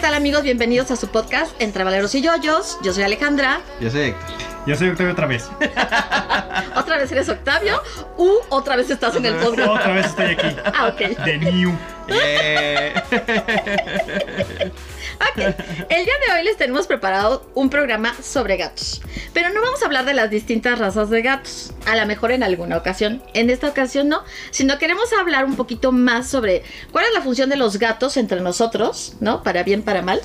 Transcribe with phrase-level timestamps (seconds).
[0.00, 0.42] ¿qué tal amigos?
[0.42, 2.78] Bienvenidos a su podcast Entre Valeros y Yoyos.
[2.82, 3.60] Yo soy Alejandra.
[3.82, 4.34] Yo soy Héctor.
[4.66, 5.50] Yo soy Octavio otra vez.
[6.74, 7.82] ¿Otra vez eres Octavio?
[8.16, 9.68] ¿U otra vez estás en el podcast?
[9.68, 10.56] Otra vez estoy aquí.
[10.64, 11.18] Ah, ok.
[11.22, 11.76] De New.
[12.08, 12.94] Eh,
[15.20, 19.02] Ok, el día de hoy les tenemos preparado un programa sobre gatos.
[19.34, 21.74] Pero no vamos a hablar de las distintas razas de gatos.
[21.86, 23.22] A lo mejor en alguna ocasión.
[23.34, 24.22] En esta ocasión no.
[24.50, 26.62] Sino queremos hablar un poquito más sobre
[26.92, 29.42] cuál es la función de los gatos entre nosotros, ¿no?
[29.42, 30.20] Para bien, para mal.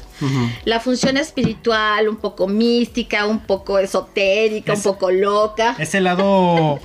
[0.66, 5.76] La función espiritual, un poco mística, un poco esotérica, Es- un poco loca.
[5.80, 6.80] Ese lado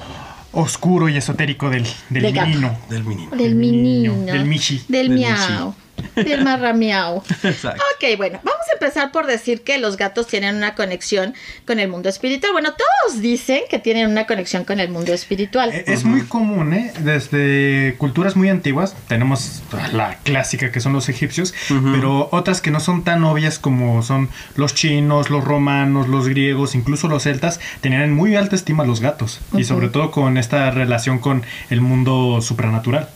[0.52, 2.78] oscuro y esotérico del, del del menino.
[2.88, 4.32] Del niño, menino.
[4.32, 4.82] del michi.
[4.88, 5.74] Del Del miau.
[6.14, 7.22] Del marramiau.
[7.42, 7.82] Exacto.
[7.96, 11.34] Ok, bueno, vamos a empezar por decir que los gatos tienen una conexión
[11.66, 12.52] con el mundo espiritual.
[12.52, 15.70] Bueno, todos dicen que tienen una conexión con el mundo espiritual.
[15.72, 16.92] Eh, Es muy común, ¿eh?
[17.00, 19.62] Desde culturas muy antiguas, tenemos
[19.92, 21.54] la clásica que son los egipcios,
[21.92, 26.74] pero otras que no son tan obvias como son los chinos, los romanos, los griegos,
[26.74, 29.40] incluso los celtas, tenían en muy alta estima a los gatos.
[29.56, 33.08] Y sobre todo con esta relación con el mundo supranatural.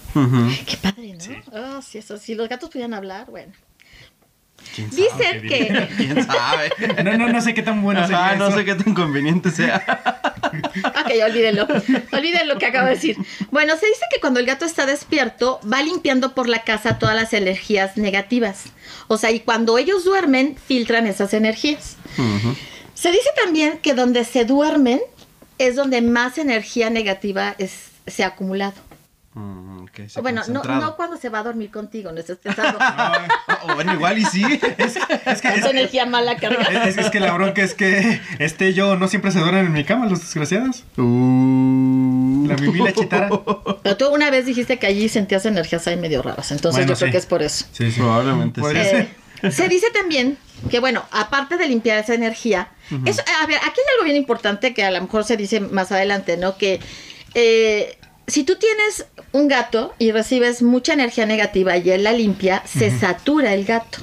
[0.67, 1.21] Qué padre, ¿no?
[1.21, 1.37] Sí.
[1.53, 3.53] Oh, sí, eso, si los gatos pudieran hablar, bueno.
[4.75, 5.03] ¿Quién sabe?
[5.03, 5.89] Dicen que...
[5.97, 6.71] ¿Quién sabe?
[7.05, 8.59] No, no, no sé qué tan bueno sería Ajá, no eso.
[8.59, 10.23] sé qué tan conveniente sea.
[10.55, 11.67] Ok, olvídenlo.
[12.13, 13.17] Olviden lo que acabo de decir.
[13.51, 17.17] Bueno, se dice que cuando el gato está despierto, va limpiando por la casa todas
[17.17, 18.67] las energías negativas.
[19.09, 21.97] O sea, y cuando ellos duermen, filtran esas energías.
[22.95, 25.01] Se dice también que donde se duermen
[25.59, 28.75] es donde más energía negativa es, se ha acumulado.
[29.34, 29.87] Mm,
[30.22, 32.78] bueno, no, no cuando se va a dormir contigo, no estés pensando.
[33.67, 34.45] Oh, bueno, igual y sí.
[34.77, 36.65] Es, es que, Esa energía mala carga.
[36.87, 39.84] es, es que la bronca es que este yo no siempre se duermen en mi
[39.84, 40.84] cama, los desgraciados.
[40.99, 42.44] Uh.
[42.47, 43.31] La Mimi la chitara.
[43.83, 46.99] Pero tú una vez dijiste que allí sentías energías ahí medio raras, entonces Bueno, yo
[46.99, 47.65] creo que es por eso.
[47.73, 48.00] Sí, sí.
[48.00, 48.77] Probablemente sí.
[48.77, 50.37] Eh, se dice también
[50.71, 52.69] que, bueno, aparte de limpiar esa energía,
[53.06, 55.91] eso, a ver, aquí hay algo bien importante que a lo mejor se dice más
[55.91, 56.59] adelante, ¿no?
[56.59, 56.81] Que
[57.34, 62.62] eh, si tú tienes un gato y recibes mucha energía negativa y él la limpia,
[62.67, 63.99] se satura el gato.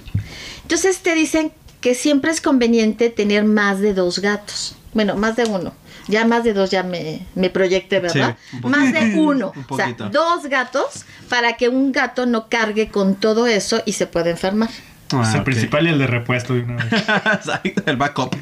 [0.63, 4.75] Entonces te dicen que siempre es conveniente tener más de dos gatos.
[4.93, 5.73] Bueno, más de uno.
[6.07, 8.37] Ya más de dos ya me, me proyecté, ¿verdad?
[8.49, 9.53] Sí, más de uno.
[9.55, 13.93] Un o sea, dos gatos para que un gato no cargue con todo eso y
[13.93, 14.69] se pueda enfermar.
[15.13, 17.03] Ah, Es el principal y el de repuesto de una vez.
[17.85, 18.35] El backup.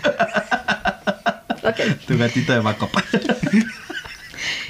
[1.64, 2.06] Ok.
[2.08, 2.90] Tu gatito de backup.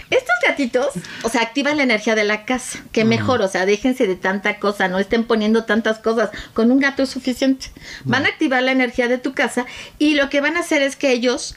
[0.10, 0.88] Estos gatitos,
[1.24, 2.80] o sea, activan la energía de la casa.
[2.92, 6.30] Que mejor, o sea, déjense de tanta cosa, no estén poniendo tantas cosas.
[6.54, 7.68] Con un gato es suficiente.
[8.06, 9.66] Van a activar la energía de tu casa
[10.00, 11.56] y lo que van a hacer es que ellos,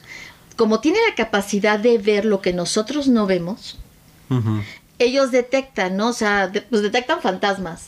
[0.55, 3.79] como tienen la capacidad de ver lo que nosotros no vemos,
[4.99, 6.09] ellos detectan, ¿no?
[6.09, 7.87] O sea, de- pues detectan fantasmas.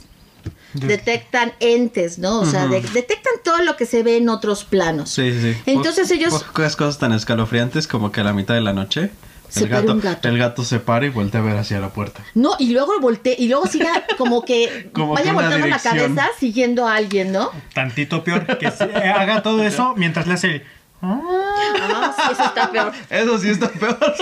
[0.73, 2.41] Detectan entes, ¿no?
[2.41, 5.09] O sea, de- detectan todo lo que se ve en otros planos.
[5.09, 5.55] Sí, sí.
[5.65, 9.11] Entonces ellos- Pocas cosas tan escalofriantes como que a la mitad de la noche.
[9.55, 10.27] Se el gato, un gato.
[10.27, 12.21] el gato se para y voltea a ver hacia la puerta.
[12.33, 16.85] No, y luego voltee, y luego siga como que Como vaya volteando la cabeza siguiendo
[16.85, 17.51] a alguien, ¿no?
[17.73, 20.63] Tantito peor que se haga todo eso mientras le hace.
[21.01, 22.91] Ah, sí, eso está peor.
[23.09, 23.97] Eso sí está peor.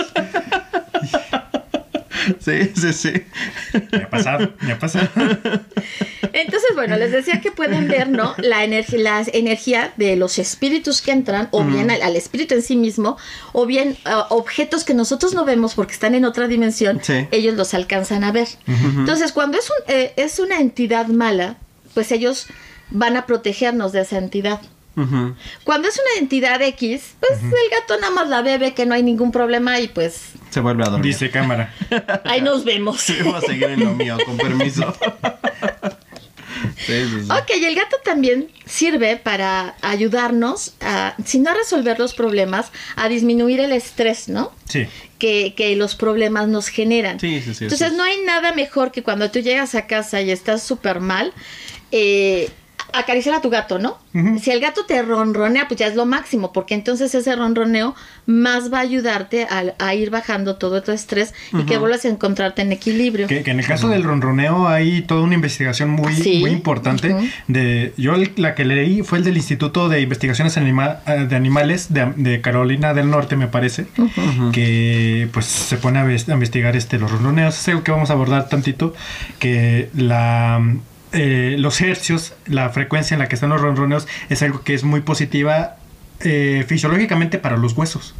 [2.38, 3.24] sí, sí, sí.
[3.90, 5.08] Me ha pasado, me ha pasado.
[6.74, 8.34] Entonces, bueno, les decía que pueden ver, ¿no?
[8.38, 12.62] La, energía la energía de los espíritus que entran, o bien al, al espíritu en
[12.62, 13.16] sí mismo,
[13.52, 17.26] o bien ah, objetos que nosotros no vemos porque están en otra dimensión, Sí.
[17.30, 18.48] ellos los alcanzan a ver.
[18.66, 21.56] Entonces, cuando es, un, eh, es una entidad mala,
[21.94, 22.46] pues ellos
[22.90, 24.60] van a protegernos de esa entidad.
[25.64, 29.02] Cuando es una entidad X, pues el gato nada más la bebe, que no hay
[29.02, 31.12] ningún problema y pues Se vuelve a dormir.
[31.12, 31.74] Dice cámara.
[32.24, 33.00] ahí nos vemos.
[33.00, 34.94] Sí, voy a seguir en lo mío, con permiso.
[36.86, 37.28] sí, sí, sí.
[37.30, 42.70] Ok, y el gato también sirve para ayudarnos, a, si no a resolver los problemas,
[42.96, 44.52] a disminuir el estrés, ¿no?
[44.68, 44.86] Sí.
[45.18, 47.20] Que, que los problemas nos generan.
[47.20, 47.64] Sí, sí, sí.
[47.64, 51.32] Entonces no hay nada mejor que cuando tú llegas a casa y estás súper mal,
[51.92, 52.50] eh,
[52.92, 53.98] acariciar a tu gato, ¿no?
[54.40, 57.94] Si el gato te ronronea, pues ya es lo máximo, porque entonces ese ronroneo
[58.26, 62.08] más va a ayudarte a, a ir bajando todo tu estrés y que vuelvas a
[62.08, 63.26] encontrarte en equilibrio.
[63.26, 66.38] Que, que en el caso del ronroneo hay toda una investigación muy, Sí.
[66.40, 67.14] muy importante.
[67.48, 71.92] De Yo la que leí fue el del Instituto de Investigaciones Anima- eh, de Animales
[71.92, 73.86] de, de Carolina del Norte, me parece.
[74.52, 77.58] Que pues se pone a investigar este los ronroneos.
[77.58, 78.94] Es algo que vamos a abordar tantito,
[79.38, 80.60] que la
[81.14, 84.82] eh, los hercios, la frecuencia en la que están los ronroneos es algo que es
[84.82, 85.76] muy positiva
[86.20, 88.14] eh, fisiológicamente para los huesos.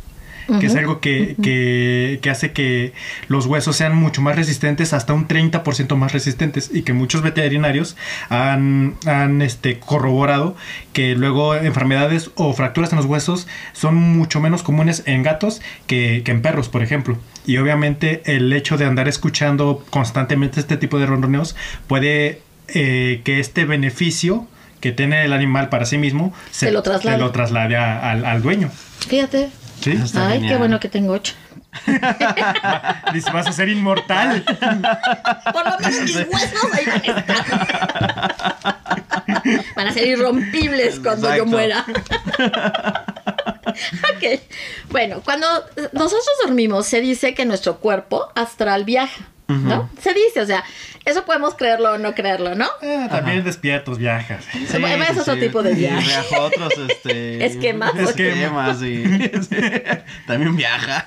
[0.61, 2.93] que es algo que, que, que hace que
[3.29, 7.97] los huesos sean mucho más resistentes, hasta un 30% más resistentes, y que muchos veterinarios
[8.29, 10.55] han, han este, corroborado
[10.93, 16.21] que luego enfermedades o fracturas en los huesos son mucho menos comunes en gatos que,
[16.27, 17.17] que en perros, por ejemplo.
[17.47, 21.57] Y obviamente el hecho de andar escuchando constantemente este tipo de ronroneos
[21.87, 24.47] puede eh, que este beneficio
[24.81, 27.17] que tiene el animal para sí mismo Se lo traslade.
[27.17, 28.71] se lo traslade a- al, al dueño.
[29.09, 29.51] Fíjate.
[29.81, 29.93] ¿Sí?
[29.93, 31.35] Está Ay, qué bueno que tengo ocho.
[33.13, 34.45] Dice, vas a ser inmortal.
[35.53, 37.45] Por lo menos mis huesos ahí van a estar.
[39.77, 41.85] Van a ser irrompibles cuando yo muera.
[43.67, 44.41] ok.
[44.91, 45.47] Bueno, cuando
[45.93, 49.25] nosotros dormimos, se dice que nuestro cuerpo astral viaja.
[49.47, 49.91] ¿No?
[50.01, 50.65] Se dice, o sea,
[51.05, 52.67] eso podemos creerlo o no creerlo, ¿no?
[52.81, 54.45] Eh, también despiertos viajas.
[54.53, 56.07] Sí, Bueno, es otro tipo de viaje.
[56.07, 57.45] viaja a otros, este...
[57.47, 57.95] Esquemas.
[57.99, 59.05] Esquemas, sí.
[59.05, 59.57] Sí.
[60.27, 61.07] También viaja.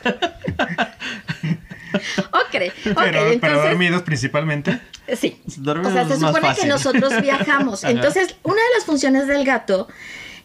[2.31, 3.63] Ok, ok, pero, pero entonces...
[3.63, 4.79] dormidos principalmente.
[5.15, 5.41] Sí.
[5.57, 7.83] Dormir o sea, se supone que nosotros viajamos.
[7.85, 9.87] Entonces, una de las funciones del gato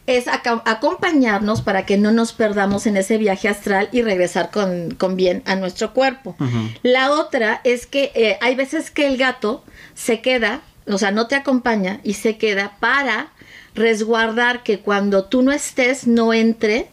[0.07, 5.17] es acompañarnos para que no nos perdamos en ese viaje astral y regresar con, con
[5.17, 6.37] bien a nuestro cuerpo.
[6.83, 9.63] La otra es que eh, hay veces que el gato
[9.95, 13.29] se queda, o sea, no te acompaña y se queda para
[13.75, 16.89] resguardar que cuando tú no estés no entre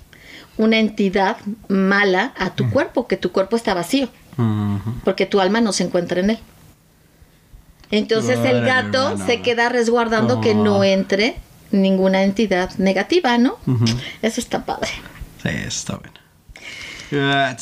[0.58, 4.10] una entidad mala a tu cuerpo, que tu cuerpo está vacío.
[5.04, 6.40] Porque tu alma no se encuentra en él.
[7.92, 11.36] Entonces el gato se queda resguardando que no entre
[11.72, 13.58] ninguna entidad negativa, ¿no?
[14.22, 14.90] Eso está padre.
[15.44, 16.14] Sí, está bueno.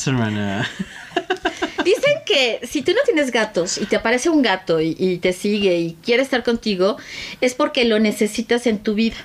[1.86, 5.32] Dicen que si tú no tienes gatos y te aparece un gato y, y te
[5.32, 6.98] sigue y quiere estar contigo,
[7.40, 9.16] es porque lo necesitas en tu vida.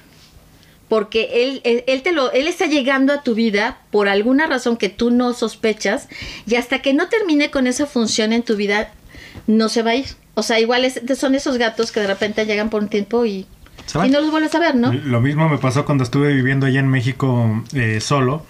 [0.88, 4.76] Porque él, él, él te lo, él está llegando a tu vida por alguna razón
[4.76, 6.08] que tú no sospechas
[6.46, 8.92] y hasta que no termine con esa función en tu vida,
[9.46, 10.06] no se va a ir.
[10.34, 13.46] O sea, igual es- son esos gatos que de repente llegan por un tiempo y,
[14.06, 14.92] Y no los vuelves a ver, ¿no?
[14.92, 18.44] Lo mismo me pasó cuando estuve viviendo allá en México eh, solo.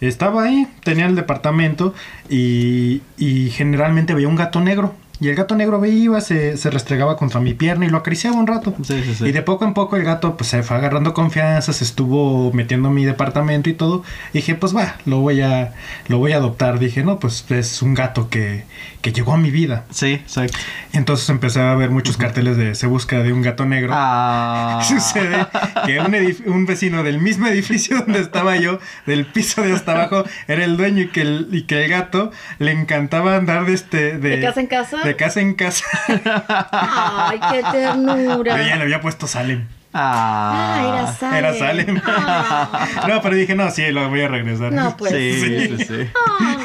[0.00, 1.94] Estaba ahí, tenía el departamento
[2.28, 4.94] y, y generalmente veía un gato negro.
[5.20, 8.36] Y el gato negro veía, iba, se, se restregaba contra mi pierna y lo acariciaba
[8.36, 8.74] un rato.
[8.82, 9.24] Sí, sí, sí.
[9.26, 12.88] Y de poco en poco el gato pues se fue agarrando confianza, se estuvo metiendo
[12.88, 14.04] en mi departamento y todo.
[14.32, 15.74] Y dije, pues va, lo voy a,
[16.06, 16.78] lo voy a adoptar.
[16.78, 18.64] Dije, no, pues es un gato que,
[19.00, 19.84] que llegó a mi vida.
[19.90, 20.56] Sí, exacto.
[20.92, 23.92] Entonces empecé a ver muchos carteles de se busca de un gato negro.
[23.94, 24.80] Ah.
[24.88, 25.46] Sucede
[25.84, 30.24] que un, un vecino del mismo edificio donde estaba yo, del piso de hasta abajo,
[30.46, 34.18] era el dueño y que el, y que el gato le encantaba andar de este...
[34.18, 35.07] De, ¿De casa en casa?
[35.08, 35.84] De casa en casa.
[36.08, 38.56] Ay, qué Yo ya ternura.
[38.58, 39.66] le había puesto Salem.
[39.94, 40.88] Ah, Ah.
[40.88, 41.34] era Salem.
[41.38, 42.02] Era Salem.
[42.06, 42.86] Ah.
[43.08, 44.70] No, pero dije, no, sí, lo voy a regresar.
[44.70, 45.12] No, pues.
[45.12, 45.76] Sí, Sí.
[45.78, 46.10] sí, sí.
[46.38, 46.56] Ah.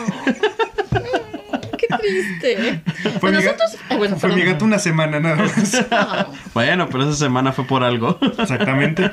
[1.78, 2.82] Qué triste.
[3.02, 3.78] Fue, Pues mi, nosotros.
[3.90, 5.86] ay, bueno, fue mi gato una semana nada más.
[5.92, 6.28] Ah.
[6.54, 8.18] Bueno, pero esa semana fue por algo.
[8.38, 9.10] Exactamente.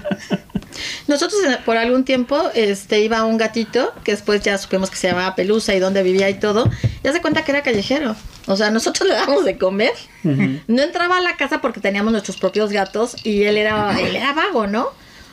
[1.07, 5.09] Nosotros eh, por algún tiempo este iba un gatito que después ya supimos que se
[5.09, 6.69] llamaba Pelusa y dónde vivía y todo.
[7.05, 8.17] Ya se cuenta que era callejero.
[8.51, 9.93] O sea, nosotros le dábamos de comer.
[10.25, 14.33] No entraba a la casa porque teníamos nuestros propios gatos y él era él era
[14.33, 14.89] vago, ¿no?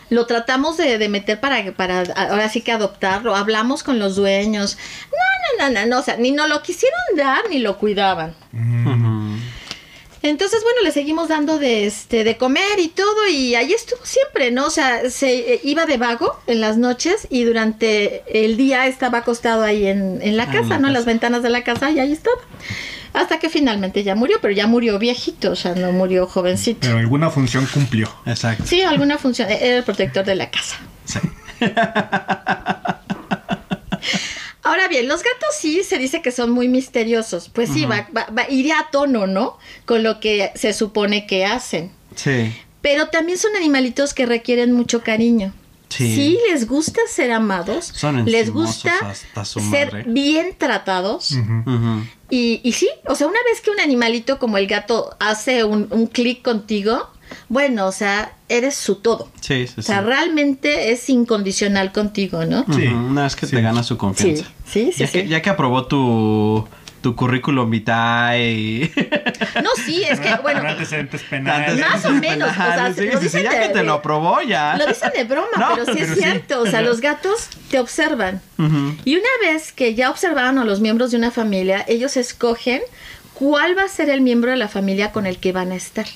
[0.10, 3.36] Lo tratamos de, de meter para, para ahora sí que adoptarlo.
[3.36, 4.78] Hablamos con los dueños.
[5.60, 6.00] No, no, no, no, no.
[6.00, 8.34] O sea, ni nos lo quisieron dar ni lo cuidaban.
[10.24, 14.52] Entonces, bueno, le seguimos dando de este de comer y todo y ahí estuvo siempre,
[14.52, 14.66] ¿no?
[14.66, 19.20] O sea, se eh, iba de vago en las noches y durante el día estaba
[19.20, 20.88] acostado ahí en, en la Ah, en casa, la ¿no?
[20.88, 22.38] En las ventanas de la casa y ahí estaba.
[23.18, 26.82] Hasta que finalmente ya murió, pero ya murió viejito, o sea, no murió jovencito.
[26.82, 28.08] Pero alguna función cumplió.
[28.26, 28.64] Exacto.
[28.68, 30.76] Sí, alguna función, eh, era el protector de la casa.
[31.06, 31.20] Sí.
[34.64, 37.50] Ahora bien, los gatos sí se dice que son muy misteriosos.
[37.50, 39.58] Pues sí, va, va- va- iría a tono, ¿no?
[39.86, 41.92] Con lo que se supone que hacen.
[42.16, 42.54] Sí.
[42.82, 45.54] Pero también son animalitos que requieren mucho cariño.
[45.90, 46.14] Sí.
[46.16, 47.92] Sí, les gusta ser amados.
[47.96, 51.32] Son les gusta hasta su ser bien tratados.
[52.30, 55.88] Y, y sí, o sea, una vez que un animalito como el gato hace un,
[55.92, 57.10] un clic contigo,
[57.50, 59.30] bueno, o sea, eres su todo.
[59.42, 59.88] Sí, sí, O sí.
[59.88, 62.66] sea, realmente es incondicional contigo, ¿no?
[62.74, 62.88] Sí.
[62.88, 63.56] Una vez que Sí.
[63.56, 64.44] te gana su confianza.
[64.66, 65.14] Sí, sí, sí, Ya, sí.
[65.14, 66.68] Que, ya que aprobó tu,
[67.08, 68.92] tu currículum vitae y...
[69.64, 71.80] No, sí, es que, bueno, Con antecedentes penales.
[71.80, 73.94] Más o menos, o sea, Sí, lo sí, sí, dicen ya de- que te lo
[73.94, 74.76] aprobó, ya.
[74.78, 76.20] lo dicen de broma, No, pero sí pero es sí.
[76.22, 76.62] cierto.
[76.62, 78.42] O sea, los gatos te observan.
[79.06, 82.82] Y una vez que ya observaron a los miembros de una familia, ellos escogen
[83.34, 86.08] cuál va a ser el miembro de la familia con el que van a estar.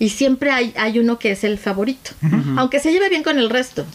[0.00, 2.10] Y siempre hay, hay uno que es el favorito,
[2.56, 3.86] aunque se lleve bien con el resto,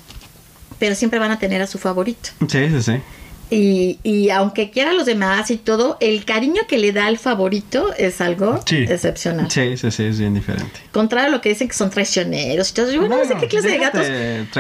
[0.80, 2.30] pero siempre van a tener a su favorito.
[2.48, 2.94] Sí, sí, sí.
[3.52, 7.20] Y, y aunque quiera a los demás y todo, el cariño que le da al
[7.20, 8.78] favorito es algo Sí.
[8.90, 9.52] excepcional.
[9.52, 10.80] Sí, sí, sí, es bien diferente.
[10.92, 12.70] Contrario a lo que dicen que son traicioneros.
[12.70, 14.08] Entonces, yo no sé Bueno, qué clase de gatos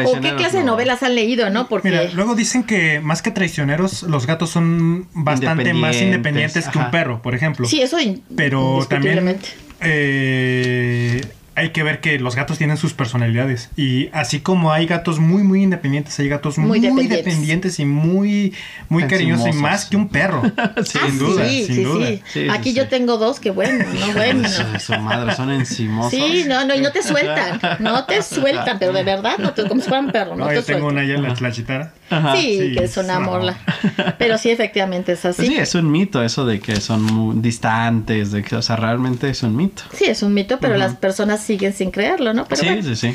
[0.05, 0.73] o qué clase de no.
[0.73, 1.67] novelas han leído, ¿no?
[1.67, 6.77] Porque Mira, luego dicen que más que traicioneros, los gatos son bastante más Independientes, que
[6.77, 7.67] un perro, por ejemplo.
[7.67, 9.39] sí, eso in- Pero también
[9.81, 11.21] eh,
[11.55, 13.69] hay que ver que los gatos tienen sus personalidades.
[13.77, 17.25] Y así como hay gatos muy, muy independientes, hay gatos Muy muy, dependientes.
[17.25, 18.53] dependientes y muy,
[18.89, 20.41] muy cariñosos y más que un perro.
[20.83, 22.07] Sí, sin duda, sí, sin sí, duda.
[22.07, 22.21] sí.
[22.25, 22.75] Sí, sí, Aquí sí.
[22.75, 24.47] yo tengo dos que bueno, no bueno.
[24.47, 26.11] Su, su madre, son encimosos.
[26.11, 29.67] Sí, no, no, y no te sueltan, no te sueltan, pero de verdad, no te,
[29.67, 31.05] como si fueran perro, no, No, te yo tengo sueltan.
[31.05, 31.93] una ya, la, la chitara.
[32.09, 32.35] Ajá.
[32.35, 33.25] Sí, Sí, que es una no.
[33.25, 33.57] morla.
[34.19, 35.47] Pero sí, efectivamente es Pues así.
[35.47, 39.29] sí, es un mito eso de que son muy distantes, de que, o sea, realmente
[39.29, 39.83] es un mito.
[39.93, 42.45] Sí, es un mito, pero las personas siguen sin creerlo, ¿no?
[42.45, 42.83] Pero sí, bueno.
[42.83, 43.13] sí, sí.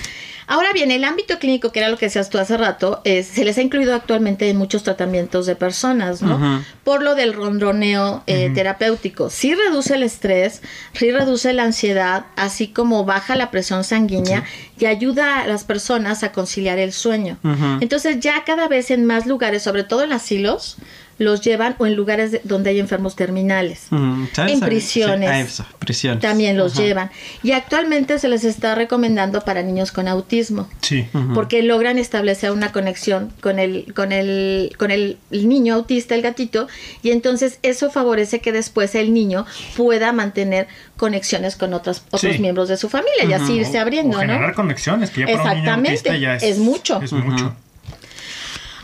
[0.51, 3.45] Ahora bien, el ámbito clínico, que era lo que decías tú hace rato, es, se
[3.45, 6.61] les ha incluido actualmente en muchos tratamientos de personas, ¿no?
[6.83, 9.31] Por lo del ronroneo eh, terapéutico.
[9.31, 10.61] Sí reduce el estrés,
[10.93, 14.43] sí reduce la ansiedad, así como baja la presión sanguínea
[14.77, 17.39] y ayuda a las personas a conciliar el sueño.
[17.81, 20.79] Entonces ya cada vez en más lugares, sobre todo en asilos,
[21.21, 23.89] los llevan o en lugares de- donde hay enfermos terminales.
[24.33, 24.55] ¿sabes?
[24.55, 25.47] En prisiones.
[25.53, 26.23] eso, prisiones.
[26.23, 26.83] También los Ajá.
[26.83, 27.11] llevan.
[27.43, 31.07] Y actualmente se les está recomendando para niños con autismo Sí.
[31.35, 36.69] Porque logran establecer una conexión con el con el con el niño autista el gatito
[37.03, 39.45] y entonces eso favorece que después el niño
[39.77, 42.39] pueda mantener conexiones con otros otros Sí.
[42.41, 45.37] miembros de su familia y así irse abriendo o generar no conexiones, que ya para
[45.43, 47.01] un niño Exactamente, autista ya es, es mucho.
[47.03, 47.55] Es mucho.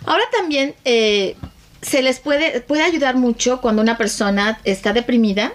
[0.04, 1.34] ahora también eh,
[1.86, 5.52] se les puede puede ayudar mucho cuando una persona está deprimida.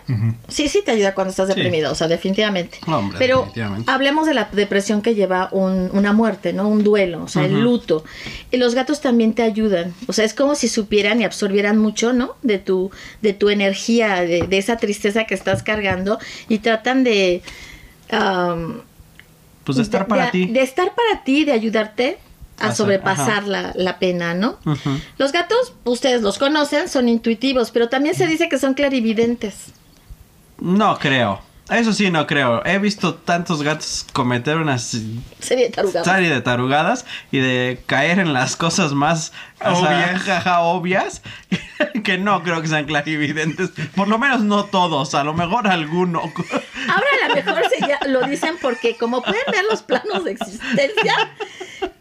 [0.47, 1.55] Sí, sí te ayuda cuando estás Sí.
[1.55, 2.77] deprimido, o sea, definitivamente.
[2.87, 3.91] Hombre, Pero definitivamente.
[3.91, 6.69] hablemos de la depresión que lleva un- una muerte, ¿no?
[6.69, 8.05] Un duelo, o sea, el luto.
[8.49, 9.93] Y los gatos también te ayudan.
[10.07, 12.35] O sea, es como si supieran y absorbieran mucho, ¿no?
[12.43, 17.41] De tu, de tu energía, de, de esa tristeza que estás cargando y tratan de...
[18.09, 18.81] am,
[19.65, 20.45] Pues de estar para de- ti.
[20.47, 22.17] De estar para ti, de ayudarte
[22.61, 24.57] a sobrepasar la, la pena, ¿no?
[25.17, 29.67] Los gatos, ustedes los conocen, son intuitivos, pero también se dice que son clarividentes.
[30.59, 31.41] No creo.
[31.69, 32.65] Eso sí, no creo.
[32.65, 36.05] He visto tantos gatos cometer una Serie de tarugadas.
[36.05, 39.31] serie de tarugadas y de caer en las cosas más
[39.63, 40.21] Obvias.
[40.23, 41.21] jaja, obvias
[42.03, 43.71] que no creo que sean clarividentes.
[43.95, 46.19] Por lo menos no todos, a lo mejor alguno.
[46.21, 50.31] Ahora a lo mejor se ya- lo dicen porque como pueden ver los planos de
[50.31, 51.13] existencia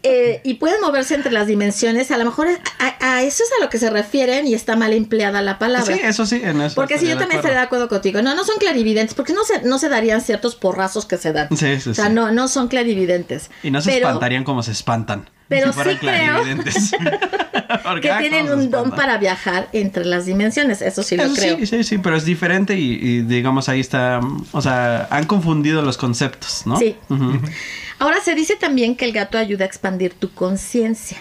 [0.03, 2.47] eh, y pueden moverse entre las dimensiones, a lo mejor
[2.79, 5.93] a, a eso es a lo que se refieren y está mal empleada la palabra.
[5.95, 6.75] Sí, eso sí, en eso.
[6.75, 8.21] porque si yo también estaría de acuerdo contigo.
[8.21, 11.49] No, no son clarividentes, porque no se, no se darían ciertos porrazos que se dan.
[11.55, 12.13] Sí, sí, o sea, sí.
[12.13, 13.49] no, no son clarividentes.
[13.63, 15.29] Y no se Pero espantarían como se espantan.
[15.51, 16.41] Pero si sí creo
[18.01, 21.23] Que ah, tienen ¿cómo se un don para viajar entre las dimensiones, eso sí lo
[21.23, 21.57] Eso creo.
[21.57, 24.19] Sí, sí, sí, pero es diferente y, y, digamos ahí está,
[24.51, 26.77] o sea, han confundido los conceptos, ¿no?
[26.77, 26.95] Sí.
[27.99, 31.17] Ahora se dice también que el gato ayuda a expandir tu conciencia.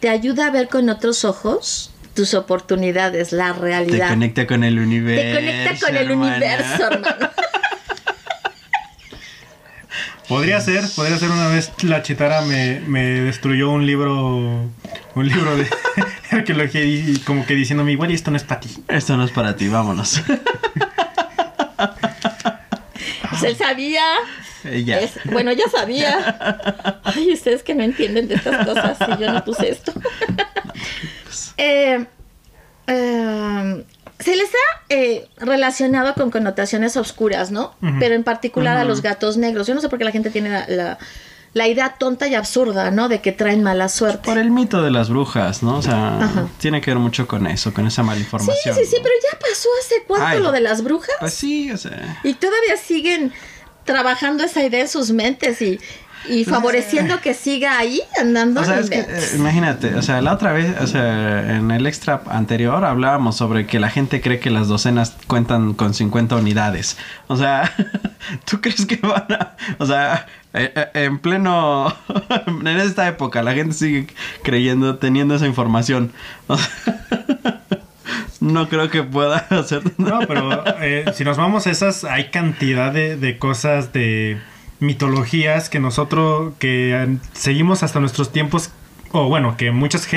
[0.00, 4.08] Te ayuda a ver con otros ojos tus oportunidades, la Te realidad.
[4.08, 5.22] conecta con el universo.
[5.22, 7.30] Te conecta con el universo, hermano.
[10.28, 14.70] Podría ser, podría ser una vez la chitara me, me destruyó un libro,
[15.14, 15.66] un libro de
[16.30, 18.70] arqueología y como que diciéndome, igual esto no es para ti.
[18.88, 20.22] Esto no es para ti, vámonos.
[23.30, 24.02] Pues él sabía.
[24.64, 25.00] Eh, ya.
[25.00, 27.00] Es- bueno, ya sabía.
[27.02, 29.92] Ay, ustedes que no entienden de estas cosas, si yo no puse esto.
[31.56, 32.04] Eh,
[32.88, 33.84] eh,
[34.18, 37.74] se les ha eh, relacionado con connotaciones oscuras, ¿no?
[38.00, 39.66] Pero en particular a los gatos negros.
[39.66, 40.98] Yo no sé por qué la gente tiene la, la-
[41.52, 43.08] la idea tonta y absurda, ¿no?
[43.08, 44.24] De que traen mala suerte.
[44.28, 45.76] Por el mito de las brujas, ¿no?
[45.78, 46.48] O sea, Ajá.
[46.58, 48.74] tiene que ver mucho con eso, con esa Sí, malinformación.
[48.74, 49.02] sí, sí, ¿no?
[49.04, 50.40] pero ya pasó hace cuánto Ay.
[50.42, 51.14] lo de las brujas.
[51.20, 52.18] Pues sí, o sea.
[52.24, 53.32] Y todavía siguen
[53.84, 55.78] trabajando esa idea en sus mentes y,
[56.28, 58.60] y favoreciendo que siga ahí andando.
[58.60, 59.32] O sea, en es que, mentes.
[59.32, 63.66] eh, imagínate, o sea, la otra vez, o sea, en el extra anterior hablábamos sobre
[63.66, 66.96] que la gente cree que las docenas cuentan con 50 unidades.
[67.26, 67.72] O sea,
[68.44, 71.92] ¿tú crees que van a, o sea, eh, eh, en pleno,
[72.46, 74.06] en esta época la gente sigue
[74.42, 76.12] creyendo, teniendo esa información?
[76.46, 77.00] O sea,
[78.40, 79.82] no creo que pueda hacer...
[79.98, 84.40] No, pero eh, si nos vamos a esas, hay cantidad de, de cosas, de
[84.84, 88.70] mitologías que nosotros, que seguimos hasta nuestros tiempos,
[89.12, 90.08] o bueno, que muchas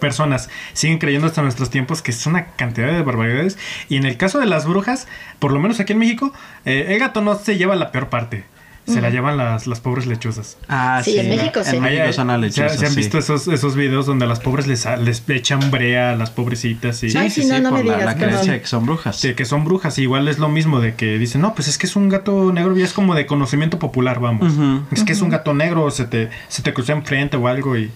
[0.00, 3.58] personas siguen creyendo hasta nuestros tiempos, que es una cantidad de barbaridades.
[3.88, 6.32] Y en el caso de las brujas, por lo menos aquí en México,
[6.64, 8.44] eh, el gato no se lleva la peor parte.
[8.86, 10.58] Se la llevan las, las pobres lechuzas.
[10.68, 11.18] Ah, Sí, sí.
[11.20, 11.76] en México sí.
[11.76, 12.98] En México son a ¿se- lechuzas, ¿Se han sí.
[12.98, 17.02] visto esos, esos videos donde a las pobres les, les echan brea a las pobrecitas?
[17.02, 18.28] Y, Sí, Ay, sí, sí, sí, no, no por me la, digas, la perdón.
[18.28, 19.16] creencia de que son brujas.
[19.16, 19.98] Sí, que son brujas.
[19.98, 22.76] Igual es lo mismo de que dicen, no, pues es que es un gato negro
[22.76, 24.52] y es como de conocimiento popular, vamos.
[24.90, 27.90] Es que es un gato negro, se te, se te cruzó enfrente o algo y,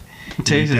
[0.44, 0.76] Sí, y sí, te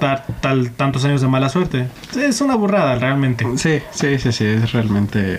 [0.00, 1.86] dar tal, tantos años de mala suerte.
[2.18, 3.44] Es una burrada, realmente.
[3.56, 5.38] Sí, sí, sí, sí, es realmente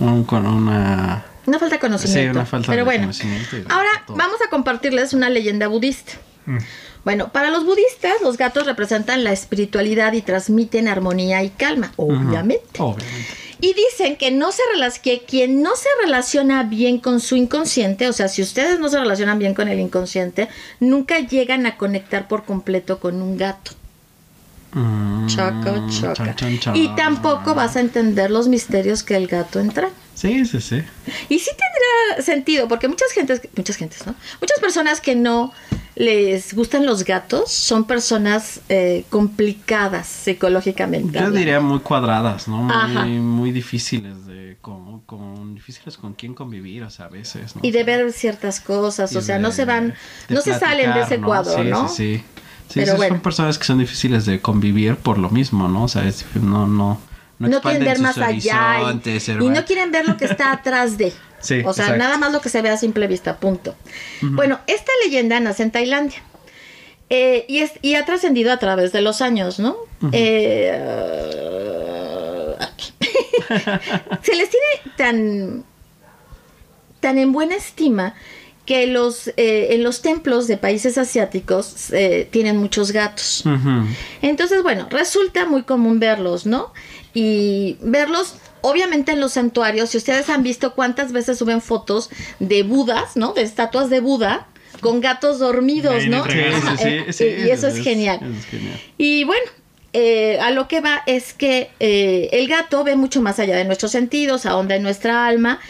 [0.00, 1.24] un, con una...
[1.46, 2.22] Una falta de conocimiento.
[2.32, 4.16] Sí, una falta Pero de bueno, conocimiento ahora todo.
[4.16, 6.12] vamos a compartirles una leyenda budista.
[6.46, 6.58] Mm.
[7.04, 12.80] Bueno, para los budistas, los gatos representan la espiritualidad y transmiten armonía y calma, obviamente.
[12.80, 13.42] Obviamente.
[13.60, 14.62] Y dicen que no se
[15.02, 18.98] que quien no se relaciona bien con su inconsciente, o sea, si ustedes no se
[18.98, 20.48] relacionan bien con el inconsciente,
[20.80, 23.72] nunca llegan a conectar por completo con un gato.
[24.72, 26.14] Mm, Choco, choca.
[26.14, 26.76] chan, chan, chan.
[26.76, 29.90] Y tampoco vas a entender los misterios que el gato entra.
[30.14, 30.82] Sí, sí, sí.
[31.28, 34.14] Y sí tendrá sentido, porque muchas gentes, muchas gentes, ¿no?
[34.40, 35.52] Muchas personas que no
[35.94, 41.12] les gustan los gatos son personas eh, complicadas psicológicamente.
[41.12, 41.38] Yo hablando.
[41.38, 42.58] diría muy cuadradas, ¿no?
[42.58, 44.42] Muy, muy difíciles de...
[44.60, 47.62] Como, como difíciles con quién convivir, o sea, a veces, ¿no?
[47.64, 49.94] Y de ver ciertas cosas, Y o sea, de- no se van,
[50.28, 51.88] no se salen de ese cuadro, sí, ¿no?
[51.88, 52.24] Sí, sí.
[52.68, 53.16] Sí, Pero bueno.
[53.16, 55.82] son personas que son difíciles de convivir por lo mismo, ¿no?
[55.84, 57.00] O sea, es- no, no,
[57.48, 58.78] no, No, quieren ver más allá
[59.40, 61.12] y- no quieren ver lo que está atrás de.
[61.40, 61.96] Sí, o sea, exacto.
[61.98, 63.74] nada más lo que se ve a simple vista, punto.
[64.20, 66.22] Bueno, esta leyenda nace en Tailandia.
[67.10, 69.76] Eh, y, es, y ha trascendido a través de los años, ¿no?
[70.12, 70.72] Eh,
[72.60, 72.92] aquí.
[74.22, 75.64] se les tiene tan,
[77.00, 78.14] tan en buena estima
[78.66, 83.44] que los, eh, en los templos de países asiáticos eh, tienen muchos gatos.
[84.20, 86.72] Entonces, bueno, resulta muy común verlos, ¿no?
[87.12, 92.62] Y verlos, obviamente en los santuarios, si ustedes han visto cuántas veces suben fotos de
[92.62, 93.32] Budas, ¿no?
[93.32, 94.46] De estatuas de Buda
[94.80, 96.24] con gatos dormidos, ¿no?
[96.24, 96.38] Sí,
[96.78, 98.20] sí, sí, eh, y eso es, genial.
[98.38, 98.80] es genial.
[98.96, 99.44] Y bueno,
[99.94, 103.66] eh, a lo que va es que eh, el gato ve mucho más allá de
[103.66, 105.60] nuestros sentidos, ahonda en nuestra alma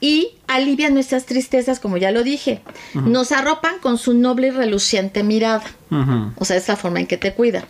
[0.00, 2.60] y alivia nuestras tristezas, como ya lo dije.
[2.94, 5.64] Nos arropan con su noble y reluciente mirada.
[6.36, 7.64] O sea, es la forma en que te cuida.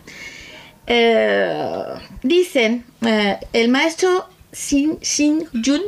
[0.87, 1.83] Eh,
[2.23, 5.83] dicen, eh, el maestro Shin, Shin Yun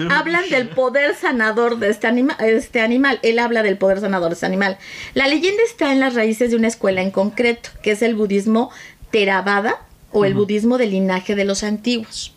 [0.10, 3.18] hablan del poder sanador de este, anima- este animal.
[3.22, 4.78] Él habla del poder sanador de este animal.
[5.14, 8.70] La leyenda está en las raíces de una escuela en concreto, que es el budismo
[9.10, 9.76] Theravada
[10.12, 12.32] o el budismo del linaje de los antiguos.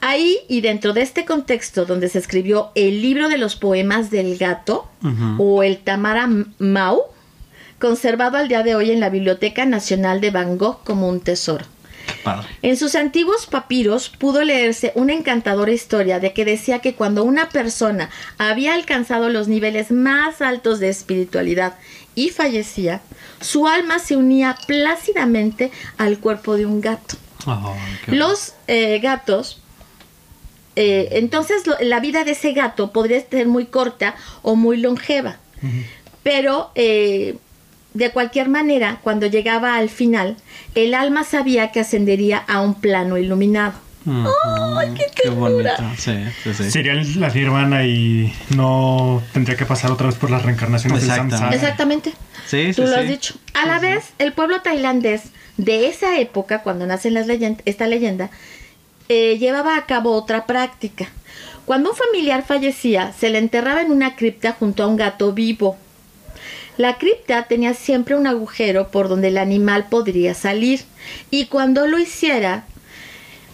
[0.00, 4.36] Ahí y dentro de este contexto donde se escribió el libro de los poemas del
[4.36, 4.88] gato
[5.38, 6.28] o el Tamara
[6.58, 7.02] Mau,
[7.78, 11.64] conservado al día de hoy en la Biblioteca Nacional de Van Gogh como un tesoro.
[12.62, 17.48] En sus antiguos papiros pudo leerse una encantadora historia de que decía que cuando una
[17.48, 21.74] persona había alcanzado los niveles más altos de espiritualidad
[22.14, 23.00] y fallecía,
[23.40, 27.16] su alma se unía plácidamente al cuerpo de un gato.
[28.08, 29.60] Los eh, gatos,
[30.74, 35.38] eh, entonces lo- la vida de ese gato podría ser muy corta o muy longeva,
[36.22, 37.36] pero eh,
[37.96, 40.36] de cualquier manera, cuando llegaba al final,
[40.74, 43.72] el alma sabía que ascendería a un plano iluminado.
[44.04, 44.28] Ujú,
[45.20, 45.62] qué bonito.
[45.64, 45.94] ternura!
[45.98, 46.12] Sí,
[46.44, 46.70] sí, sí.
[46.70, 51.30] Sería la nirvana y no tendría que pasar otra vez por las reencarnaciones del Exacto.
[51.36, 51.56] samsara.
[51.56, 52.12] Exactamente.
[52.46, 52.94] Sí, sí, Tú lo sí.
[53.00, 53.34] has dicho.
[53.54, 55.22] A la vez, el pueblo tailandés
[55.56, 58.30] de esa época, cuando nace las leyend- esta leyenda,
[59.08, 61.08] eh, llevaba a cabo otra práctica.
[61.64, 65.76] Cuando un familiar fallecía, se le enterraba en una cripta junto a un gato vivo.
[66.76, 70.80] La cripta tenía siempre un agujero por donde el animal podría salir,
[71.30, 72.64] y cuando lo hiciera,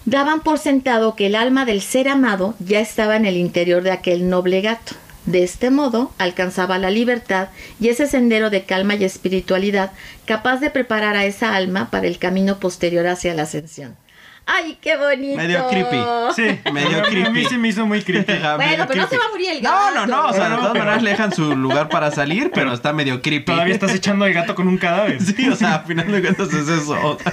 [0.04, 3.92] daban por sentado que el alma del ser amado ya estaba en el interior de
[3.92, 4.94] aquel noble gato.
[5.26, 9.92] De este modo alcanzaba la libertad y ese sendero de calma y espiritualidad
[10.26, 14.01] capaz de preparar a esa alma para el camino posterior hacia la ascensión.
[14.44, 15.36] ¡Ay, qué bonito!
[15.36, 15.96] Medio creepy.
[16.34, 17.44] Sí, Medio mí- A mí creepy.
[17.46, 18.32] se me hizo muy creepy.
[18.42, 19.16] Bueno, medio pero no se creepy.
[19.16, 19.94] va a morir el No, gato.
[19.94, 20.26] no, no.
[20.28, 23.22] O sea, de No, todas maneras le dejan su lugar para salir, pero está medio
[23.22, 23.44] creepy.
[23.44, 25.18] Todavía estás echando al gato con un cadáver.
[25.32, 27.18] Sí, o sea, al final de cuentas es eso.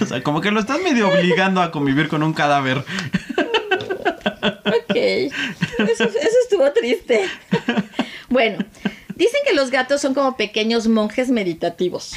[0.00, 2.78] O sea, como que lo estás medio obligando a convivir con un cadáver.
[4.64, 4.94] Ok.
[4.94, 7.28] Eso, eso estuvo triste.
[8.28, 8.58] Bueno,
[9.14, 12.16] dicen que los gatos son como pequeños monjes meditativos.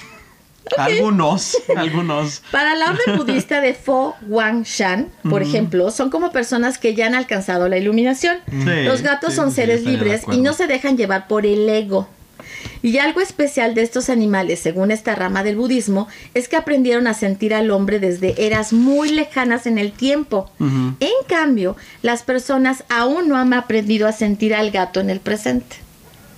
[0.77, 2.41] Algunos, algunos.
[2.51, 7.07] Para la orden budista de Fo Wang Shan, por ejemplo, son como personas que ya
[7.07, 8.37] han alcanzado la iluminación.
[8.49, 12.07] Sí, Los gatos sí, son seres libres y no se dejan llevar por el ego.
[12.81, 17.13] Y algo especial de estos animales, según esta rama del budismo, es que aprendieron a
[17.13, 20.49] sentir al hombre desde eras muy lejanas en el tiempo.
[20.59, 25.77] En cambio, las personas aún no han aprendido a sentir al gato en el presente.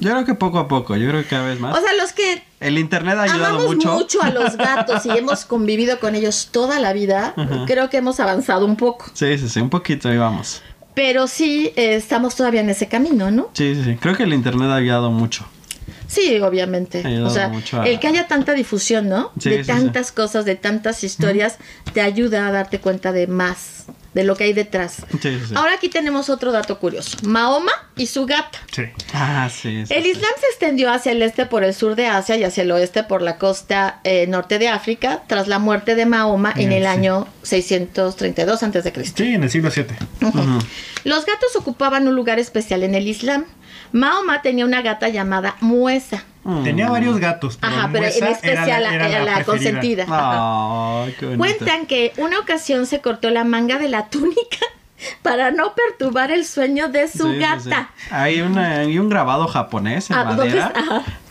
[0.01, 1.77] Yo creo que poco a poco, yo creo que cada vez más.
[1.77, 3.93] O sea, los que el internet ha ayudado amamos mucho.
[3.93, 4.21] mucho.
[4.21, 7.33] a los gatos y hemos convivido con ellos toda la vida,
[7.67, 9.05] creo que hemos avanzado un poco.
[9.13, 10.61] Sí, sí, sí, un poquito, ahí vamos.
[10.93, 13.49] Pero sí, eh, estamos todavía en ese camino, ¿no?
[13.53, 13.95] Sí, sí, sí.
[13.95, 15.45] Creo que el internet ha ayudado mucho.
[16.07, 17.21] Sí, obviamente.
[17.21, 19.31] O sea, mucho a- el que haya tanta difusión, ¿no?
[19.39, 19.67] Sí, de sí, sí.
[19.69, 21.57] tantas cosas, de tantas historias,
[21.93, 24.97] te ayuda a darte cuenta de más, de lo que hay detrás.
[25.12, 25.54] Sí, sí, sí.
[25.56, 27.17] Ahora aquí tenemos otro dato curioso.
[27.24, 28.60] Mahoma y su gata.
[28.71, 28.84] Sí.
[29.13, 29.86] Ah, sí.
[29.86, 30.06] sí, El.
[30.06, 33.04] Islam se extendió hacia el este por el sur de Asia y hacia el oeste
[33.04, 37.28] por la costa eh, norte de África tras la muerte de Mahoma en el año
[37.43, 39.13] 632 a.C.
[39.15, 39.86] Sí, en el siglo VII.
[41.04, 43.45] Los gatos ocupaban un lugar especial en el Islam.
[43.91, 46.24] Mahoma tenía una gata llamada Muesa.
[46.43, 46.63] Mm.
[46.63, 50.04] Tenía varios gatos, pero, Ajá, pero en especial era la, era era la consentida.
[50.06, 51.04] Ajá.
[51.04, 51.43] Ay, qué bonito.
[51.43, 54.58] Cuentan que una ocasión se cortó la manga de la túnica
[55.21, 57.89] para no perturbar el sueño de su Sí, gata.
[57.97, 58.08] sí.
[58.12, 60.73] Hay, una, hay un grabado japonés en Ah, ¿dónde madera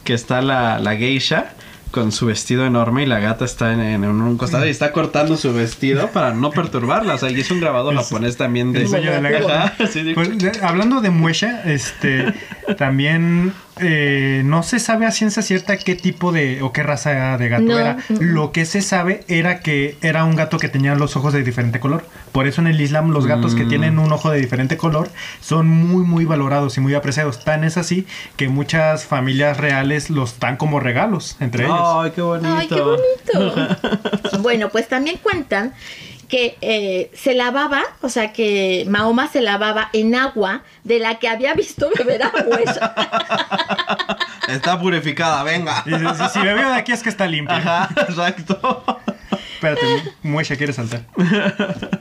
[0.05, 1.53] que está la, la geisha
[1.93, 5.37] con su vestido enorme y la gata está en, en un costado y está cortando
[5.37, 7.15] su vestido para no perturbarla.
[7.15, 8.83] O sea, y es un grabado japonés también de...
[8.83, 9.75] El sueño de la gata.
[10.15, 12.33] Pues, hablando de Muesha, este,
[12.77, 17.49] también eh, no se sabe a ciencia cierta qué tipo de o qué raza de
[17.49, 17.97] gato No, era.
[18.09, 18.19] mm, mm.
[18.21, 21.81] Lo que se sabe era que era un gato que tenía los ojos de diferente
[21.81, 22.05] color.
[22.33, 23.69] Por eso en el Islam los gatos que Mm.
[23.69, 25.09] tienen un ojo de diferente color
[25.41, 27.43] son muy muy valorados y muy apreciados.
[27.45, 28.07] Tan es así
[28.37, 31.79] que muchas familias reales los dan como regalos entre ellos.
[31.83, 32.55] Ay, qué bonito.
[32.55, 34.41] Ay, qué bonito.
[34.43, 35.73] bueno, pues también cuentan
[36.31, 41.29] que eh, se lavaba, o sea que Mahoma se lavaba en agua de la que
[41.29, 42.95] había visto beber a Muesa.
[44.49, 45.83] Está purificada, venga.
[45.85, 45.91] Si,
[46.33, 47.55] si veo de aquí es que está limpio.
[47.57, 48.85] Ajá, exacto.
[49.55, 49.87] Espérate,
[50.23, 51.03] Muesha quiere saltar.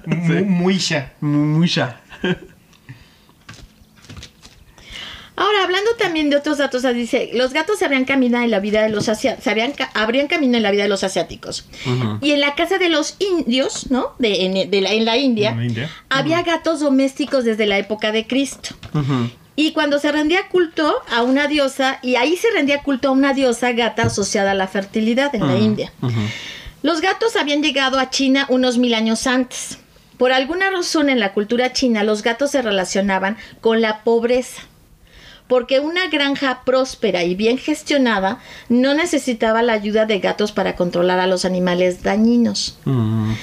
[0.06, 1.98] Mu- Muisha.
[5.40, 9.08] Ahora, hablando también de otros datos, dice, los gatos caminado en la vida de los
[9.08, 11.66] asiáticos, habrían, ca- habrían caminado en la vida de los asiáticos.
[12.22, 14.14] Y en la casa de los indios, ¿no?
[14.20, 15.90] De, en, de la, en la India, En la India.
[16.10, 18.72] había gatos domésticos desde la época de Cristo.
[19.56, 23.34] Y cuando se rendía culto a una diosa, y ahí se rendía culto a una
[23.34, 25.58] diosa gata asociada a la fertilidad en la.
[25.58, 25.94] India.
[26.82, 29.78] Los gatos habían llegado a China unos mil años antes.
[30.18, 34.62] Por alguna razón en la cultura china los gatos se relacionaban con la pobreza.
[35.50, 41.20] Porque una granja próspera y bien gestionada no necesitaba la ayuda de gatos para controlar
[41.20, 42.78] a los animales dañinos.
[42.86, 43.34] Mm.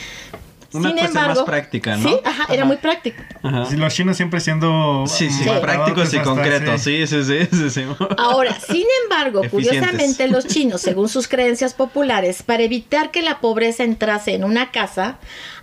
[0.72, 2.08] Una Sin cuestión embargo, más práctica, ¿no?
[2.08, 3.22] Sí, ajá, era muy práctico.
[3.42, 3.64] Ajá.
[3.66, 5.04] Sí, Los chinos siempre siendo.
[5.06, 5.50] Sí, sí, Sí.
[5.60, 7.84] prácticos y hasta- concretos, sí, sí, sí, sí, sí.
[8.18, 9.50] Ahora, sin embargo, Eficientes.
[9.90, 14.70] curiosamente los chinos, según sus creencias populares, para evitar que la pobreza entrase en una
[14.70, 15.18] casa,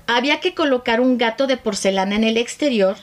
[0.08, 2.96] había que colocar un gato de porcelana en el exterior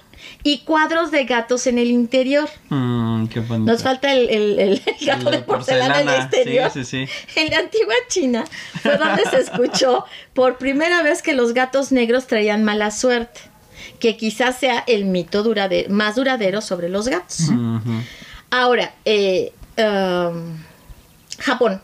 [0.42, 2.48] y cuadros de gatos en el interior.
[2.68, 3.40] Mm, qué.
[3.40, 6.70] Nos falta el, el- el- el gato de porcelana, en el exterior.
[6.72, 7.12] Sí, sí, sí.
[7.40, 8.44] En la antigua China
[8.82, 10.04] fue donde se escuchó
[10.34, 13.40] por primera vez que los gatos negros traían mala suerte,
[13.98, 17.48] que quizás sea el mito durade- más duradero sobre los gatos.
[18.50, 20.56] Ahora, eh, um,
[21.38, 21.80] Japón.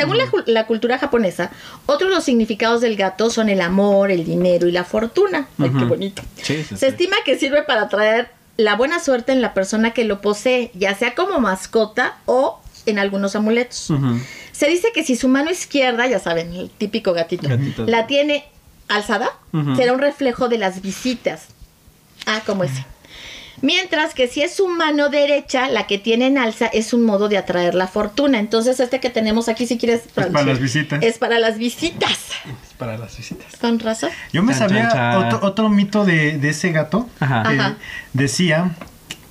[0.00, 1.50] Según la, cultura japonesa,
[1.86, 5.48] otros los significados del gato son el amor, el dinero y la fortuna.
[5.58, 6.22] Ay, qué bonito.
[6.42, 10.04] Sí, sí, Se estima que sirve para traer la buena suerte en la persona que
[10.04, 13.92] lo posee, ya sea como mascota o en algunos amuletos.
[14.52, 17.86] Se dice que si su mano izquierda, ya saben, el típico gatito, Gatito.
[17.86, 18.44] la tiene
[18.88, 19.30] alzada,
[19.76, 21.46] será un reflejo de las visitas.
[22.26, 22.84] Ah, como ese.
[23.62, 27.28] Mientras que si es su mano derecha, la que tiene en alza es un modo
[27.28, 28.38] de atraer la fortuna.
[28.38, 30.02] Entonces, este que tenemos aquí, si quieres.
[30.14, 31.02] para las visitas.
[31.02, 32.10] Es para las visitas.
[32.12, 33.56] Es para las visitas.
[33.60, 34.10] Con razón.
[34.32, 35.24] Yo me Chan, sabía chan, chan.
[35.34, 37.08] Otro, otro mito de, de ese gato.
[37.20, 37.42] Ajá.
[37.42, 37.76] que Ajá.
[38.12, 38.70] decía,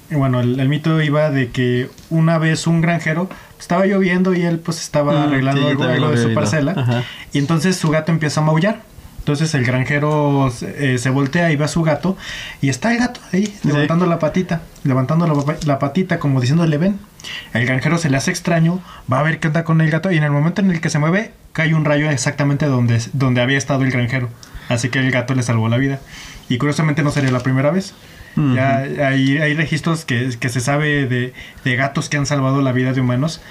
[0.10, 4.60] bueno, el, el mito iba de que una vez un granjero estaba lloviendo y él
[4.60, 7.04] pues estaba Mm, arreglando sí, algo, algo de su parcela Ajá.
[7.34, 8.82] y entonces su gato empieza a maullar.
[9.28, 12.16] Entonces el granjero se, eh, se voltea y ve a su gato
[12.62, 16.78] y está el gato ahí levantando la patita, levantando la, pa- la patita como diciéndole
[16.78, 16.98] ven.
[17.54, 18.80] El granjero se le hace extraño,
[19.12, 20.90] va a ver qué onda con el gato y en el momento en el que
[20.90, 24.30] se mueve cae un rayo exactamente donde, donde había estado el granjero.
[24.70, 26.00] Así que el gato le salvó la vida.
[26.48, 27.94] Y curiosamente no sería la primera vez.
[28.56, 31.34] Ya hay, hay registros que, que se sabe de,
[31.66, 33.42] de gatos que han salvado la vida de humanos.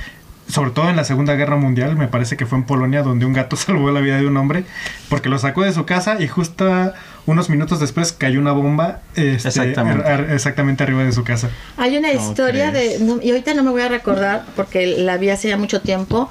[0.49, 3.33] Sobre todo en la Segunda Guerra Mundial, me parece que fue en Polonia donde un
[3.33, 4.65] gato salvó la vida de un hombre
[5.09, 6.93] porque lo sacó de su casa y justo
[7.27, 10.09] unos minutos después cayó una bomba este, Exactamente.
[10.09, 11.49] ar- exactamente arriba de su casa.
[11.77, 13.01] Hay una ¿Cómo historia crees?
[13.01, 15.81] de, no, y ahorita no me voy a recordar porque la vi hace ya mucho
[15.81, 16.29] tiempo,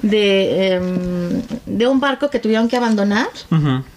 [0.00, 3.26] de, em, de un barco que tuvieron que abandonar,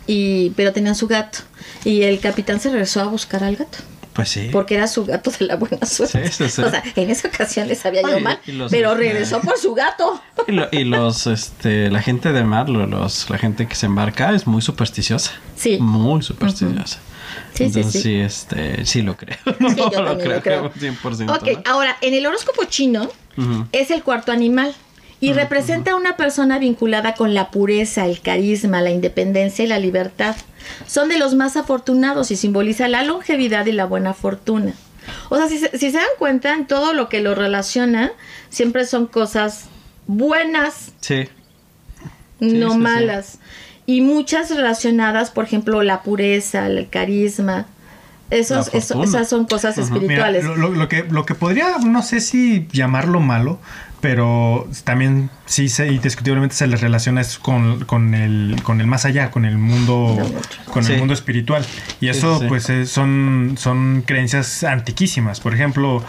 [0.07, 1.39] y, pero tenían su gato.
[1.85, 3.77] Y el capitán se regresó a buscar al gato.
[4.13, 4.49] Pues sí.
[4.51, 6.27] Porque era su gato de la buena suerte.
[6.29, 6.61] Sí, sí, sí.
[6.61, 9.73] O sea, en esa ocasión les había Oye, ido mal, los- pero regresó por su
[9.73, 10.21] gato.
[10.47, 13.85] Y, lo- y los, este, la gente de mar, lo- los, la gente que se
[13.87, 15.31] embarca es muy supersticiosa.
[15.55, 15.77] Sí.
[15.79, 16.99] Muy supersticiosa.
[17.53, 18.01] Sí, sí, Entonces, sí.
[18.01, 19.37] sí, este, sí lo creo.
[19.45, 20.71] Sí, yo también lo creo.
[20.73, 21.35] 100%.
[21.35, 21.71] Ok, ¿no?
[21.71, 23.09] ahora, en el horóscopo chino
[23.71, 24.75] es el cuarto animal
[25.23, 29.79] y representa a una persona vinculada con la pureza, el carisma, la independencia y la
[29.79, 30.35] libertad.
[30.85, 34.73] Son de los más afortunados y simboliza la longevidad y la buena fortuna.
[35.29, 38.11] O sea, si se, si se dan cuenta, en todo lo que lo relaciona,
[38.49, 39.65] siempre son cosas
[40.07, 41.27] buenas, Sí.
[42.39, 42.77] no sí, sí.
[42.81, 43.39] malas.
[43.85, 47.65] Y muchas relacionadas, por ejemplo, la pureza, el carisma.
[48.29, 49.77] Esos, eso- esas son cosas.
[49.77, 50.43] Mira, espirituales.
[50.45, 53.59] lo, lo- lo que, lo que podría, no sé si llamarlo malo,
[54.03, 59.05] pero también sí se, indiscutiblemente se les relaciona es con, con el, con el más
[59.05, 60.17] allá, con el mundo,
[60.69, 60.91] con Sí.
[60.91, 61.65] el mundo espiritual.
[62.01, 62.45] Y eso, sí, sí.
[62.49, 65.39] pues, eh, son, son creencias antiquísimas.
[65.39, 66.03] Por ejemplo,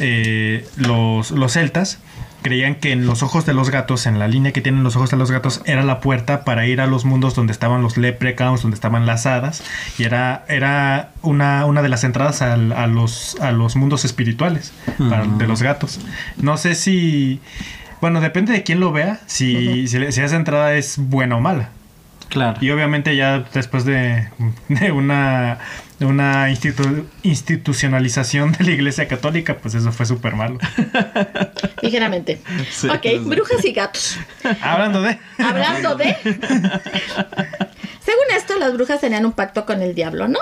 [0.00, 2.00] eh, los, los celtas
[2.46, 5.10] creían que en los ojos de los gatos, en la línea que tienen los ojos
[5.10, 8.62] de los gatos, era la puerta para ir a los mundos donde estaban los leprechauns,
[8.62, 9.62] donde estaban las hadas,
[9.98, 12.56] y era, era una, una de las entradas a,
[12.86, 14.72] los, a los mundos espirituales
[15.10, 15.98] para- de los gatos.
[16.40, 17.40] No sé si...
[18.00, 21.70] Bueno, depende de quién lo vea, si, si, si esa entrada es buena o mala.
[22.28, 22.58] Claro.
[22.60, 24.28] Y obviamente ya después de,
[24.68, 25.58] de una,
[25.98, 30.58] de una institu- institucionalización de la Iglesia Católica, pues eso fue súper malo.
[31.82, 32.40] Ligeramente.
[32.70, 33.18] Sí, ok, sí.
[33.18, 34.18] brujas y gatos.
[34.60, 35.18] Hablando de...
[35.38, 36.16] Hablando de.
[38.04, 40.38] Según esto, las brujas tenían un pacto con el diablo, ¿no?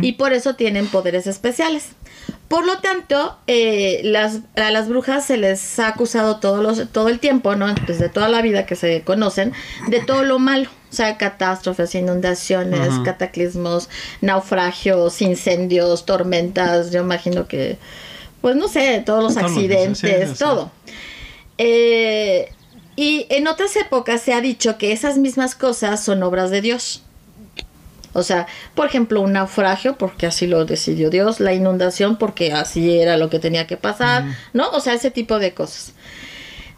[0.00, 1.90] Y por eso tienen poderes especiales.
[2.48, 7.08] Por lo tanto, eh, las, a las brujas se les ha acusado todo, los, todo
[7.08, 7.72] el tiempo, ¿no?
[7.86, 9.52] Desde toda la vida que se conocen,
[9.86, 10.68] de todo lo malo.
[10.92, 13.88] O sea, catástrofes, inundaciones, cataclismos,
[14.20, 16.90] naufragios, incendios, tormentas.
[16.90, 17.78] Yo imagino que,
[18.42, 20.70] pues no sé, todos los accidentes, todo.
[21.56, 22.52] Eh,
[22.94, 27.02] y en otras épocas se ha dicho que esas mismas cosas son obras de Dios.
[28.12, 32.98] O sea, por ejemplo, un naufragio, porque así lo decidió Dios, la inundación, porque así
[32.98, 34.68] era lo que tenía que pasar, ¿no?
[34.72, 35.94] O sea, ese tipo de cosas.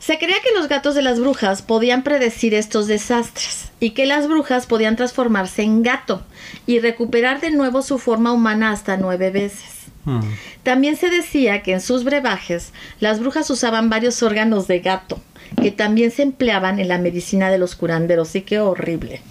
[0.05, 4.29] Se creía que los gatos de las brujas podían predecir estos desastres y que las
[4.29, 6.23] brujas podían transformarse en gato
[6.67, 9.87] y recuperar de nuevo su forma humana hasta nueve veces.
[10.05, 10.21] Mm.
[10.62, 15.23] También se decía que en sus brebajes las brujas usaban varios órganos de gato
[15.62, 18.29] que también se empleaban en la medicina de los curanderos.
[18.29, 19.23] Sí, qué horrible.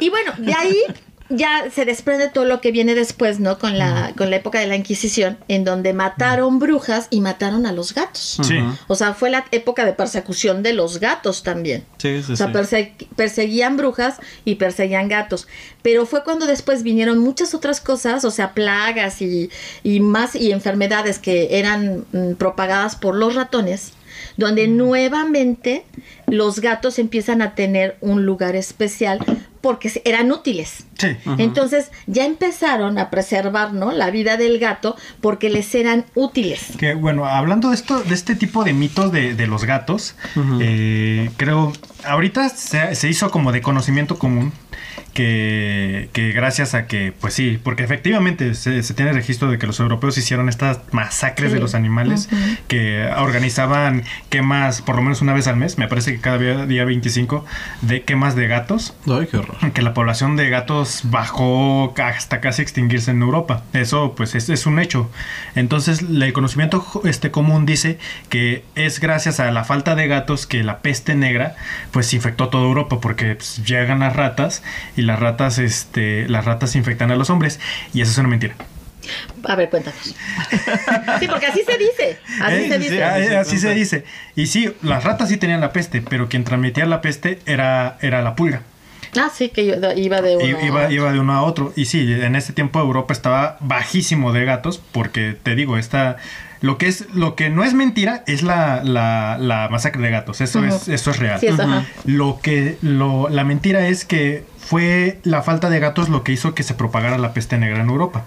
[0.00, 0.78] Y bueno, de ahí
[1.30, 3.58] ya se desprende todo lo que viene después, ¿no?
[3.58, 7.72] Con la, con la época de la Inquisición, en donde mataron brujas y mataron a
[7.72, 8.38] los gatos.
[8.42, 8.56] Sí.
[8.86, 11.84] O sea, fue la época de persecución de los gatos también.
[11.98, 12.52] Sí, sí, O sea, sí.
[12.52, 15.48] perse- perseguían brujas y perseguían gatos.
[15.82, 19.50] Pero fue cuando después vinieron muchas otras cosas, o sea, plagas y,
[19.82, 23.92] y más y enfermedades que eran mm, propagadas por los ratones,
[24.36, 25.84] donde nuevamente
[26.26, 29.18] los gatos empiezan a tener un lugar especial
[29.60, 30.86] porque se- eran útiles.
[30.98, 31.16] Sí.
[31.38, 33.92] Entonces ya empezaron a preservar ¿no?
[33.92, 36.66] la vida del gato porque les eran útiles.
[36.78, 40.14] Que bueno, hablando de esto, de este tipo de mitos de, de los gatos,
[40.60, 41.72] eh, creo,
[42.04, 44.52] ahorita se, se hizo como de conocimiento común
[45.14, 49.66] que, que gracias a que, pues sí, porque efectivamente se, se tiene registro de que
[49.66, 51.54] los europeos hicieron estas masacres Sí.
[51.54, 52.28] de los animales,
[52.68, 56.66] que organizaban quemas por lo menos una vez al mes, me parece que cada día,
[56.66, 57.44] día 25,
[57.82, 59.47] de quemas de gatos Ay, qué horror.
[59.74, 63.62] Que la población de gatos bajó hasta casi extinguirse en Europa.
[63.72, 65.10] Eso pues es, es un hecho.
[65.54, 70.62] Entonces el conocimiento este común dice que es gracias a la falta de gatos que
[70.62, 71.56] la peste negra
[71.90, 74.62] pues infectó toda Europa porque pues, llegan las ratas
[74.96, 77.60] y las ratas este las ratas infectan a los hombres
[77.94, 78.54] y eso es una mentira.
[79.44, 80.14] A ver, cuéntanos.
[81.18, 82.18] Sí, porque así se dice.
[82.40, 83.02] Así Eh, se sí, dice.
[83.36, 84.04] así se dice.
[84.36, 88.22] Y sí, las ratas sí tenían la peste, pero quien transmitía la peste era, era
[88.22, 88.62] la pulga.
[89.18, 89.62] Ah, sí, que
[89.96, 90.46] iba de uno.
[90.64, 91.72] Iba, iba de uno a otro.
[91.76, 96.16] Y sí, en ese tiempo Europa estaba bajísimo de gatos, porque te digo, esta.
[96.60, 100.40] Lo que es, lo que no es mentira es la, la, la masacre de gatos.
[100.40, 101.38] Eso es, eso es real.
[101.38, 101.84] Sí, eso, ajá.
[102.04, 106.54] Lo que, lo, la mentira es que fue la falta de gatos lo que hizo
[106.54, 108.24] que se propagara la peste negra en Europa.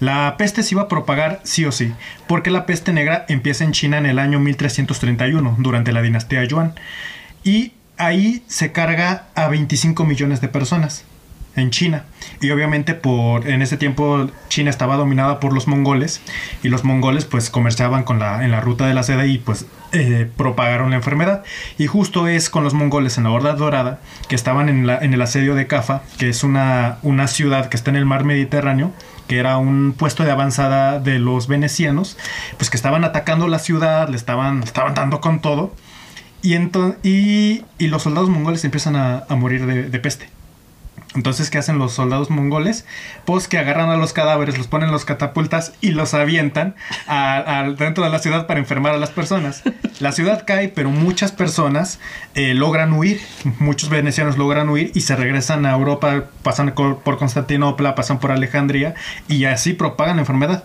[0.00, 1.92] La peste se iba a propagar sí o sí,
[2.26, 6.74] porque la peste negra empieza en China en el año 1331, durante la dinastía Yuan.
[7.42, 11.04] Y ahí se carga a 25 millones de personas
[11.56, 12.04] en China.
[12.40, 16.20] Y obviamente por en ese tiempo China estaba dominada por los mongoles
[16.62, 19.66] y los mongoles pues comerciaban con la, en la ruta de la seda y pues
[19.92, 21.44] eh, propagaron la enfermedad.
[21.78, 25.14] Y justo es con los mongoles en la Horda Dorada que estaban en, la, en
[25.14, 28.92] el asedio de Cafa, que es una, una ciudad que está en el mar Mediterráneo
[29.28, 32.18] que era un puesto de avanzada de los venecianos,
[32.58, 35.72] pues que estaban atacando la ciudad, le estaban, estaban dando con todo,
[36.44, 40.28] y, y, los soldados mongoles empiezan a, morir de, peste.
[41.14, 42.84] Entonces, ¿qué hacen los soldados mongoles?
[43.24, 46.74] Pues que agarran a los cadáveres, los ponen en los catapultas y los avientan
[47.78, 49.62] dentro de la ciudad para enfermar a las personas.
[50.00, 51.98] La ciudad cae, pero muchas personas
[52.34, 53.20] eh, logran huir.
[53.60, 58.94] Muchos venecianos logran huir y se regresan a Europa, pasan por Constantinopla, pasan por Alejandría
[59.28, 60.64] y así propagan la enfermedad.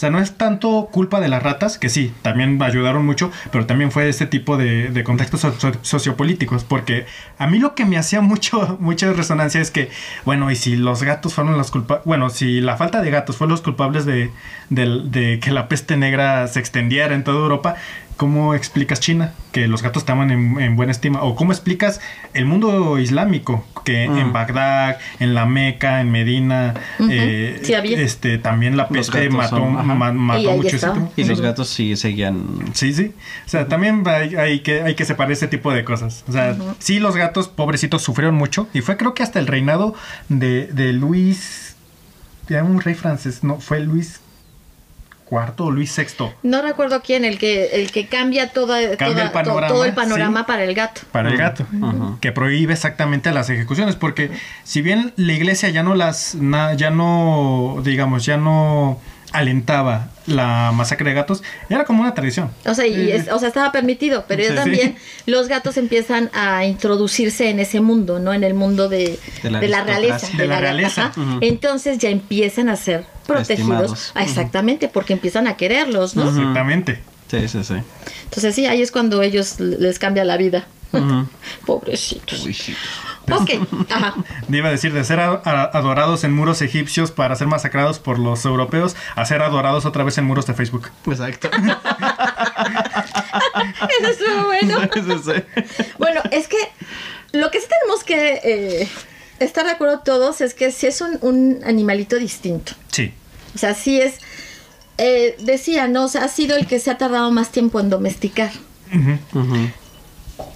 [0.00, 3.92] Sea, no es tanto culpa de las ratas, que sí, también ayudaron mucho, pero también
[3.92, 7.04] fue este tipo de, contextos so sociopolíticos, porque
[7.36, 9.90] a mí lo que me hacía mucho, mucha resonancia es que,
[10.24, 13.46] bueno, y si los gatos fueron los culpables, bueno, si la falta de gatos fue
[13.46, 14.30] los culpables de
[14.70, 17.74] que la peste negra se extendiera en toda Europa,
[18.20, 19.32] ¿cómo explicas China?
[19.50, 21.22] Que los gatos estaban en, en, buena estima.
[21.22, 22.02] ¿O cómo explicas
[22.34, 23.64] el mundo islámico?
[23.82, 24.18] Que mm.
[24.18, 27.08] en Bagdad, en la Meca, en Medina, uh -huh.
[27.10, 31.10] eh, sí, este, también la peste mató, son, ma mató muchísimo.
[31.16, 32.44] Y los gatos sí seguían.
[32.74, 33.14] Sí, sí.
[33.46, 33.68] O sea, uh -huh.
[33.68, 36.22] también hay, hay, que, hay que separar ese tipo de cosas.
[36.28, 36.74] O sea, uh -huh.
[36.78, 38.68] sí, los gatos, pobrecitos, sufrieron mucho.
[38.74, 39.94] Y fue creo que hasta el reinado
[40.28, 41.74] de, de Luis.
[42.50, 44.20] Ya un rey francés, no, fue Luis
[45.30, 46.34] cuarto o Luis sexto.
[46.42, 49.94] No recuerdo quién, el que, el que cambia, toda, cambia toda, el panorama, todo el
[49.94, 51.02] panorama sí, para el gato.
[51.12, 51.64] Para el gato.
[51.72, 52.20] Uh -huh.
[52.20, 53.94] Que prohíbe exactamente las ejecuciones.
[53.94, 54.30] Porque
[54.64, 59.00] si bien la iglesia ya no las, na, ya no, digamos, ya no
[59.32, 62.50] alentaba la masacre de gatos, era como una tradición.
[62.66, 65.30] O sea, y es, o sea estaba permitido, pero sí, también sí.
[65.30, 68.32] los gatos empiezan a introducirse en ese mundo, ¿no?
[68.32, 70.26] En el mundo de, de, la, de la, realeza.
[70.28, 71.12] De, de la, la, realeza.
[71.16, 71.38] Uh -huh.
[71.42, 74.12] Entonces ya empiezan a ser protegidos.
[74.14, 74.92] Ah, exactamente, uh -huh.
[74.92, 76.28] porque empiezan a quererlos, ¿no?
[76.28, 77.00] Exactamente.
[77.30, 77.74] Sí, sí, sí.
[78.24, 80.66] Entonces sí, ahí es cuando ellos les cambia la vida.
[80.92, 81.26] Uh -huh.
[81.66, 82.46] Pobrecitos.
[83.30, 83.50] Ok,
[83.90, 84.14] ajá.
[84.48, 88.96] Iba a decir, de ser adorados en muros egipcios para ser masacrados por los europeos,
[89.14, 90.90] a ser adorados otra vez en muros de Facebook.
[91.06, 91.48] Exacto.
[94.00, 94.80] Eso estuvo bueno.
[95.24, 95.42] sí.
[95.98, 96.56] Bueno, es que
[97.32, 98.88] lo que sí tenemos que eh,
[99.38, 102.72] estar de acuerdo todos es que sí es un, un animalito distinto.
[102.90, 103.12] Sí.
[103.54, 104.14] O sea, sí es.
[104.98, 106.04] Eh, decía, ¿no?
[106.04, 108.50] O sea, ha sido el que se ha tardado más tiempo en domesticar.
[108.92, 109.18] Uh -huh.
[109.34, 109.72] Uh -huh.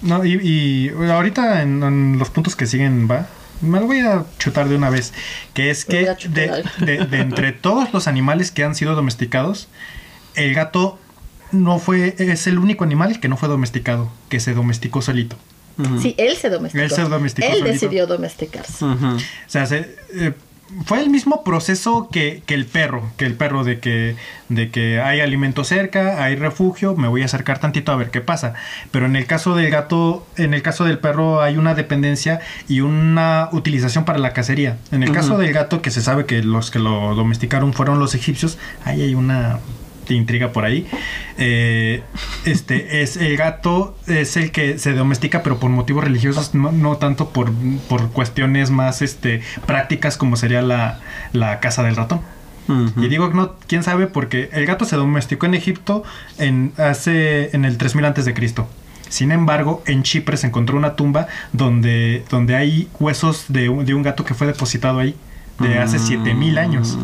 [0.01, 3.27] No, y, y ahorita en, en, los puntos que siguen va.
[3.61, 5.13] Me lo voy a chutar de una vez.
[5.53, 9.69] Que es que de, de, de, entre todos los animales que han sido domesticados,
[10.35, 10.99] el gato
[11.51, 12.15] no fue.
[12.17, 15.37] es el único animal que no fue domesticado, que se domesticó solito.
[15.77, 16.01] Uh -huh.
[16.01, 16.83] Sí, él se domesticó.
[16.83, 17.47] Él se domesticó.
[17.47, 17.71] Él solito.
[17.73, 18.85] decidió domesticarse.
[18.85, 19.15] Uh -huh.
[19.17, 20.33] O sea, se, eh,
[20.85, 24.15] fue el mismo proceso que, que, el perro, que el perro de que,
[24.49, 28.21] de que hay alimento cerca, hay refugio, me voy a acercar tantito a ver qué
[28.21, 28.55] pasa.
[28.91, 32.81] Pero en el caso del gato, en el caso del perro hay una dependencia y
[32.81, 34.77] una utilización para la cacería.
[34.91, 35.15] En el uh -huh.
[35.15, 39.01] caso del gato, que se sabe que los que lo domesticaron fueron los egipcios, ahí
[39.01, 39.59] hay una
[40.13, 40.87] intriga por ahí.
[41.37, 42.03] Eh,
[42.45, 46.97] este es el gato es el que se domestica, pero por motivos religiosos, no, no
[46.97, 47.51] tanto por,
[47.89, 50.99] por, cuestiones más este, prácticas como sería la,
[51.33, 52.21] la caza del ratón.
[52.67, 53.05] Uh -huh.
[53.05, 56.03] Y digo no, quién sabe, porque el gato se domesticó en Egipto
[56.37, 58.67] en, hace, en el 3000 antes de Cristo.
[59.09, 64.01] Sin embargo, en Chipre se encontró una tumba donde, donde hay huesos de, de un
[64.01, 65.15] gato que fue depositado ahí
[65.59, 66.97] de hace 7000 años.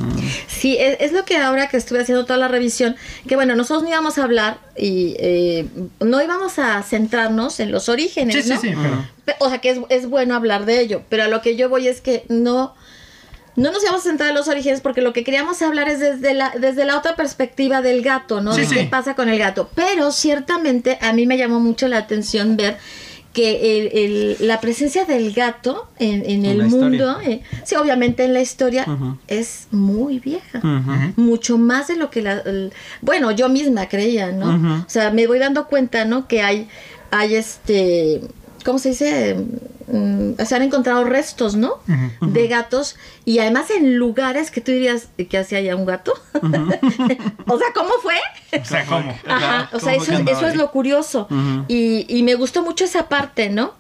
[0.48, 2.96] Sí, es, es, lo que ahora que estuve haciendo toda la revisión,
[3.28, 5.68] que bueno, nosotros no íbamos a hablar y eh,
[6.00, 8.60] no íbamos a centrarnos en los orígenes, sí, ¿no?
[8.60, 9.38] Sí, sí, pero...
[9.40, 11.88] O sea, que es, es, bueno hablar de ello, pero a lo que yo voy
[11.88, 12.76] es que no...
[13.58, 16.34] No nos íbamos a centrar en los orígenes porque lo que queríamos hablar es desde
[16.34, 18.54] la, desde la otra perspectiva del gato, ¿no?
[18.54, 18.76] Sí, de sí.
[18.76, 19.70] qué pasa con el gato.
[19.76, 22.78] Pero ciertamente a mí me llamó mucho la atención ver
[23.34, 28.34] que el, el, la presencia del gato en, en el mundo, eh, sí, obviamente en
[28.34, 29.18] la historia, uh -huh.
[29.28, 30.60] es muy vieja.
[30.60, 31.14] Uh -huh.
[31.16, 32.40] Mucho más de lo que la.
[32.40, 34.48] El, bueno, yo misma creía, ¿no?
[34.48, 34.86] Uh -huh.
[34.86, 36.28] O sea, me voy dando cuenta, ¿no?
[36.28, 36.68] Que hay,
[37.10, 38.22] hay este.
[38.66, 39.38] ¿Cómo se dice?
[39.92, 41.80] Mm, se han encontrado restos, ¿no?
[42.22, 46.14] De gatos y además en lugares que tú dirías que hacía allá un gato.
[46.34, 48.16] o sea, ¿cómo fue?
[48.60, 49.14] O sea, ¿cómo?
[49.28, 51.28] Ajá, o sea, eso, eso es lo curioso.
[51.68, 53.74] Y, y, me gustó mucho esa parte, ¿no?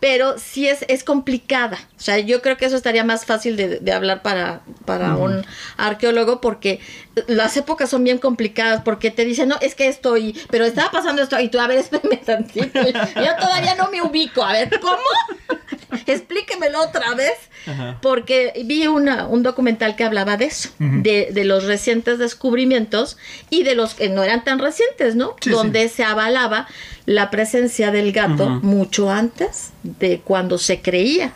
[0.00, 1.78] Pero sí es, es complicada.
[1.96, 5.44] O sea, yo creo que eso estaría más fácil de, de hablar para, para un
[5.76, 6.80] arqueólogo porque
[7.26, 11.22] las épocas son bien complicadas porque te dicen, no, es que estoy, pero estaba pasando
[11.22, 12.82] esto y tú, a ver, espérame tantito.
[12.82, 14.42] Yo todavía no me ubico.
[14.44, 14.98] A ver, ¿cómo?
[16.06, 17.34] Explíquemelo otra vez.
[17.66, 17.98] Ajá.
[18.00, 23.16] Porque vi una, un documental que hablaba de eso, de, de los recientes descubrimientos
[23.50, 25.34] y de los que no eran tan recientes, ¿no?
[25.40, 26.68] Sí, Donde se avalaba
[27.06, 31.32] la presencia del gato mucho antes de cuando se creía.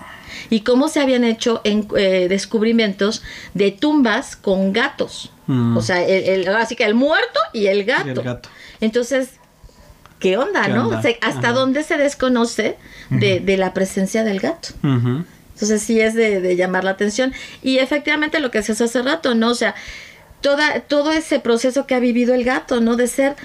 [0.48, 3.22] Y cómo se habían hecho en, eh, descubrimientos
[3.54, 5.32] de tumbas con gatos.
[5.46, 5.76] Mm.
[5.76, 8.06] O sea, el, el- así que el muerto y el gato.
[8.08, 8.48] Y el gato.
[8.80, 9.30] Entonces,
[10.18, 10.84] ¿qué onda, ¿Qué no?
[10.88, 10.98] onda?
[11.20, 11.52] ¿Hasta Ajá.
[11.52, 12.76] dónde se desconoce
[13.10, 14.68] de, de la presencia del gato?
[14.82, 17.32] Entonces sí es de, de llamar la atención.
[17.62, 19.50] Y efectivamente lo que se hace hace rato, ¿no?
[19.50, 19.74] O sea,
[20.40, 22.96] toda, todo ese proceso que ha vivido el gato, ¿no?
[22.96, 23.36] De ser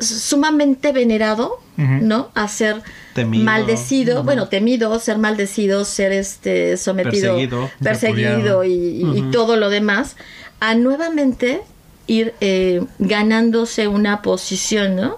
[0.00, 1.58] sumamente venerado.
[1.76, 2.28] ¿no?
[2.34, 2.82] A ser
[3.14, 3.42] Temido.
[3.42, 7.70] maldecido, bueno, temido, ser maldecido, ser este sometido, Perseguido.
[7.82, 8.70] perseguido y,
[9.16, 10.16] y- todo lo demás,
[10.60, 11.62] a nuevamente
[12.06, 15.16] ir eh, ganándose una posición, ¿no?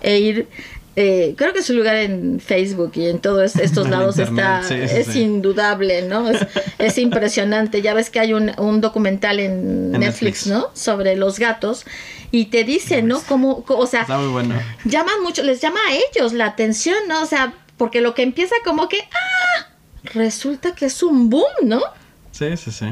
[0.00, 0.48] E ir
[0.96, 4.74] eh, creo que su lugar en Facebook y en todos estos lados Internet, está sí,
[5.00, 5.20] es sí.
[5.22, 6.44] indudable no es,
[6.78, 9.52] es impresionante ya ves que hay un, un documental en,
[9.94, 10.46] En Netflix, Netflix.
[10.48, 11.84] no sobre los gatos
[12.32, 14.54] y te dice no cómo co- o sea Está muy bueno.
[14.84, 18.54] llaman mucho les llama a ellos la atención no o sea porque lo que empieza
[18.64, 19.68] como que ah
[20.12, 21.80] resulta que es un boom no
[22.32, 22.86] Sí, sí, sí.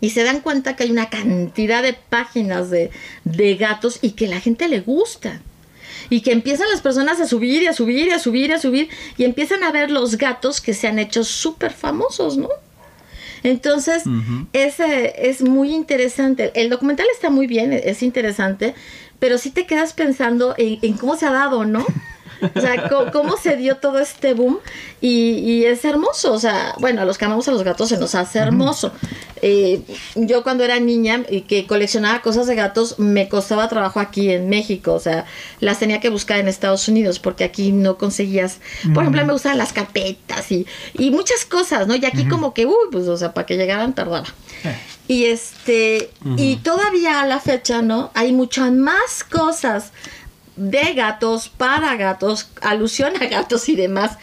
[0.00, 2.90] y se dan cuenta que hay una cantidad de páginas de,
[3.24, 5.40] de gatos y que la gente le gusta.
[6.10, 8.58] Y que empiezan las personas a subir y a subir y a subir y a
[8.58, 12.48] subir y empiezan a ver los gatos que se han hecho súper famosos, ¿no?
[13.42, 14.04] Entonces,
[14.54, 16.50] es, eh, es muy interesante.
[16.54, 18.74] El documental está muy bien, es interesante,
[19.18, 21.84] pero sí te quedas pensando en, en cómo se ha dado, ¿no?
[22.54, 24.58] O sea, cómo, se dio todo este boom
[25.00, 26.32] y, y es hermoso.
[26.32, 28.92] O sea, bueno, a los que amamos a los gatos se nos hace hermoso.
[29.42, 29.82] Eh,
[30.14, 34.48] yo cuando era niña y que coleccionaba cosas de gatos, me costaba trabajo aquí en
[34.48, 34.94] México.
[34.94, 35.26] O sea,
[35.60, 38.58] las tenía que buscar en Estados Unidos porque aquí no conseguías.
[38.94, 40.66] Por ejemplo, me gustaban las carpetas y,
[40.98, 41.94] y muchas cosas, ¿no?
[41.96, 44.26] Y aquí como que, uy, pues, o sea, para que llegaran tardaba.
[44.64, 44.76] Eh,
[45.06, 48.10] Y este, y todavía a la fecha, ¿no?
[48.14, 49.92] Hay muchas más cosas
[50.56, 54.18] de gatos, para gatos, alusión a gatos y demás,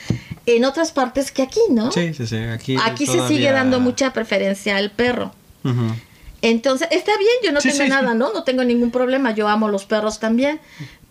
[0.45, 1.91] en otras partes que aquí, ¿no?
[1.91, 2.37] Sí, sí, sí.
[2.37, 5.33] Aquí, Aquí se sigue dando mucha preferencia al perro.
[6.41, 8.17] Entonces, está bien, yo no Sí, tengo sí, nada, sí.
[8.17, 8.33] ¿no?
[8.33, 10.59] No tengo ningún problema, yo amo los perros también.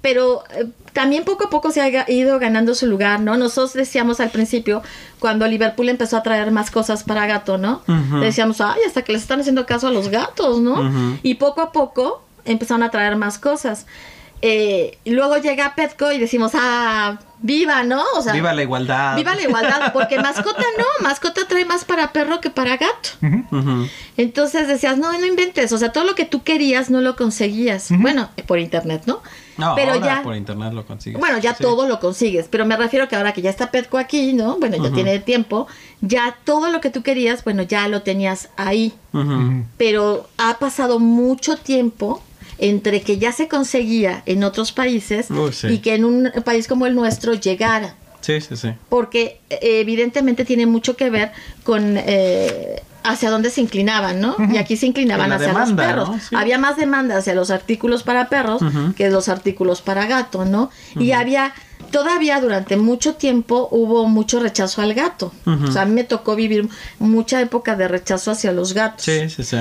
[0.02, 3.36] Pero eh, también poco a poco se ha ido ganando su lugar, ¿no?
[3.36, 4.82] Nosotros decíamos al principio,
[5.18, 7.82] cuando Liverpool empezó a traer más cosas para gato, ¿no?
[8.20, 11.18] Decíamos, ay, hasta que les están haciendo caso a los gatos, ¿no?
[11.22, 13.86] Y poco a poco empezaron a traer más cosas.
[14.43, 18.03] Eh, y luego llega Petco y decimos, ah, viva, ¿no?
[18.16, 19.16] O sea, Viva la igualdad.
[19.16, 23.11] viva la igualdad, porque mascota no, mascota trae más para perro que para gato.
[23.22, 23.57] ujú.
[23.59, 23.86] Ujú.
[24.16, 27.88] Entonces decías, no, no inventes, o sea, todo lo que tú querías no lo conseguías.
[27.91, 29.22] Bueno, por internet, ¿no?
[29.59, 31.20] No, Pero ahora ya- por internet lo consigues.
[31.20, 31.62] Bueno, ya Sí.
[31.62, 34.57] todo lo consigues, pero me refiero que ahora que ya está Petco aquí, ¿no?
[34.59, 35.66] Bueno, ya tiene tiempo,
[36.01, 38.95] ya todo lo que tú querías, bueno, ya lo tenías ahí.
[39.76, 42.22] Pero ha pasado mucho tiempo
[42.61, 45.68] entre que ya se conseguía en otros países Uy, sí.
[45.68, 47.94] y que en un país como el nuestro llegara.
[48.20, 48.72] Sí, sí, sí.
[48.88, 51.32] Porque eh, evidentemente tiene mucho que ver
[51.64, 54.36] con eh, hacia dónde se inclinaban, ¿no?
[54.52, 56.08] Y aquí se inclinaban hacia demanda, los perros.
[56.11, 56.18] ¿no?
[56.18, 56.36] Sí.
[56.36, 58.62] Había más demanda hacia los artículos para perros
[58.96, 60.70] que los artículos para gato, ¿no?
[60.98, 61.54] Y había,
[61.90, 65.32] todavía durante mucho tiempo hubo mucho rechazo al gato.
[65.46, 69.02] O sea, a mí me tocó vivir mucha época de rechazo hacia los gatos.
[69.04, 69.56] Sí, sí, sí.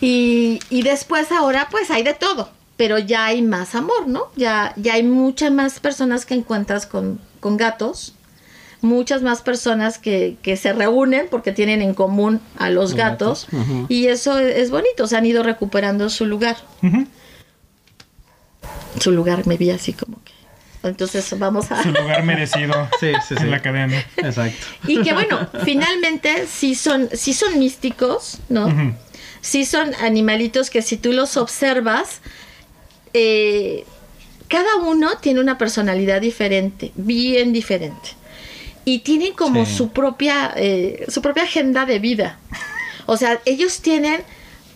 [0.00, 4.28] Y, y después ahora pues hay de todo, pero ya hay más amor, ¿no?
[4.36, 8.14] Ya, ya hay muchas más personas que encuentras con, con gatos,
[8.80, 13.48] muchas más personas que, que se reúnen porque tienen en común a los Los gatos,
[13.88, 16.56] y eso es, es bonito, se han ido recuperando su lugar.
[19.00, 20.32] Su lugar me vi así como que...
[20.84, 21.82] Entonces vamos a...
[21.82, 23.42] Su lugar merecido Sí, sí, sí.
[23.42, 23.96] en la cadena.
[24.16, 24.64] Exacto.
[24.86, 28.66] Y que bueno, finalmente sí son, sí son místicos, ¿no?
[28.66, 28.92] Ujú.
[29.40, 32.20] Sí son animalitos que si tú los observas,
[33.14, 33.84] eh,
[34.48, 38.10] cada uno tiene una personalidad diferente, bien diferente.
[38.84, 39.74] Y tienen como Sí.
[39.76, 42.38] su propia, eh, su propia agenda de vida.
[43.06, 44.22] O sea, ellos tienen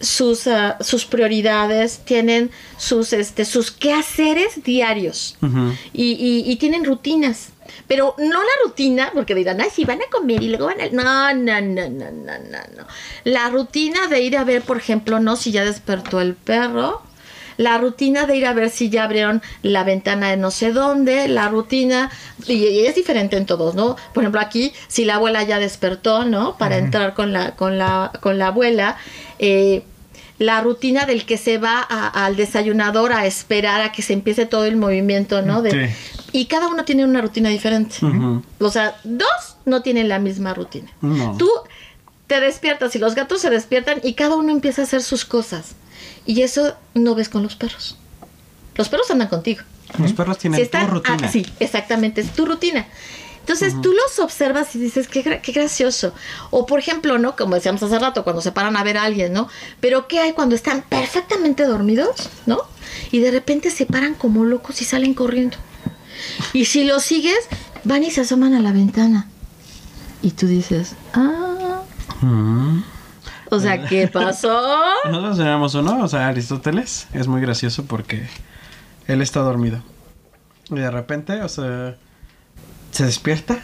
[0.00, 5.36] sus, ah, sus prioridades, tienen sus, este, sus quehaceres diarios
[5.92, 7.50] y- y tienen rutinas.
[7.89, 10.89] Pero no la rutina, porque dirán, ay, sí, van a comer y luego van a...
[10.89, 12.87] No, no, no, no, no, no, no.
[13.24, 17.03] La rutina de ir a ver, por ejemplo, no si ya despertó el perro,
[17.57, 21.28] la rutina de ir a ver si ya abrieron la ventana de no sé dónde,
[21.28, 22.11] la rutina,
[22.47, 23.97] y, y es diferente en todos, ¿no?
[24.14, 26.57] Por ejemplo, aquí, si la abuela ya despertó, ¿no?
[26.57, 28.97] Para entrar con la, con la, con la abuela,
[29.39, 29.85] eh,
[30.43, 34.47] la rutina del que se va a- al desayunador a esperar a que se empiece
[34.47, 35.62] todo el movimiento, ¿no?
[35.62, 35.95] De- Sí.
[36.32, 37.97] Y cada uno tiene una rutina diferente.
[38.05, 38.43] Ujú.
[38.59, 40.90] O sea, dos no tienen la misma rutina.
[41.03, 41.36] No.
[41.36, 41.49] Tú
[42.26, 45.74] te despiertas y los gatos se despiertan y cada uno empieza a hacer sus cosas.
[46.24, 47.99] Y eso no ves con los perros.
[48.76, 49.61] Los perros andan contigo.
[49.99, 51.18] Los perros tienen Si están- tu rutina.
[51.24, 52.86] ah, sí, exactamente, es tu rutina.
[53.43, 56.14] Entonces tú los observas y dices, qué, qué gracioso.
[56.51, 57.34] O por ejemplo, ¿no?
[57.34, 59.49] Como decíamos hace rato, cuando se paran a ver a alguien, ¿no?
[59.80, 62.61] Pero ¿qué hay cuando están perfectamente dormidos, ¿no?
[63.11, 65.57] Y de repente se paran como locos y salen corriendo.
[66.53, 67.49] Y si los sigues,
[67.82, 69.26] van y se asoman a la ventana.
[70.22, 71.82] Y tú dices, ah,
[73.51, 74.62] o sea, ¿qué pasó?
[75.05, 78.28] Nosotros tenemos uno, o sea, Aristóteles, es muy gracioso porque
[79.09, 79.82] él está dormido.
[80.70, 81.97] Y de repente, o sea,
[82.93, 83.59] se despierta,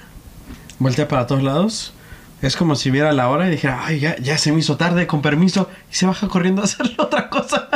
[0.81, 1.95] voltea para todos lados.
[2.43, 5.07] Es como si viera la hora y dijera, ay, ya, ya se me hizo tarde,
[5.07, 5.69] con permiso.
[5.91, 7.69] Y se baja corriendo a hacer otra cosa.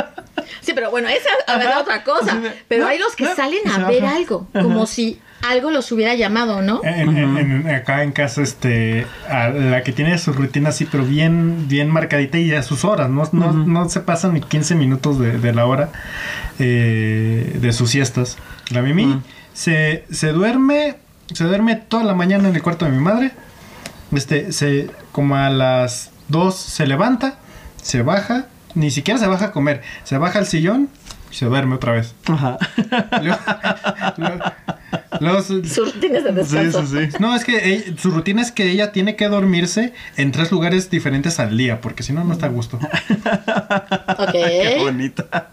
[0.61, 1.79] Sí, pero bueno, esa a ver, Ajá.
[1.81, 2.39] otra cosa.
[2.69, 4.15] Pero no, hay los que no, salen a ver baja.
[4.15, 6.79] algo, como si algo los hubiera llamado, ¿no?
[6.85, 11.03] En- en- en- acá en casa, este, a la que tiene su rutina así, pero
[11.03, 15.19] bien, bien marcadita y a sus horas, no, no, no se pasan ni 15 minutos
[15.19, 15.89] de, de la hora
[16.59, 18.37] eh, de sus siestas.
[18.69, 19.21] La Mimi
[19.53, 20.95] se, se duerme,
[21.33, 23.31] se duerme toda la mañana en el cuarto de mi madre.
[24.11, 27.35] Este, se, como a las 2 se levanta,
[27.81, 28.45] se baja,
[28.75, 30.89] ni siquiera se baja a comer, se baja al sillón
[31.31, 32.13] y se duerme otra vez.
[32.27, 32.57] Ajá.
[33.21, 33.39] Luego-
[34.17, 34.43] luego-
[35.67, 36.83] Sus rutinas de descanso.
[37.19, 40.89] no, es que ella- su rutina es que ella tiene que dormirse en tres lugares
[40.89, 42.79] diferentes al día, porque si no, no está a gusto.
[44.17, 44.31] Ok.
[44.31, 45.49] Qué bonita.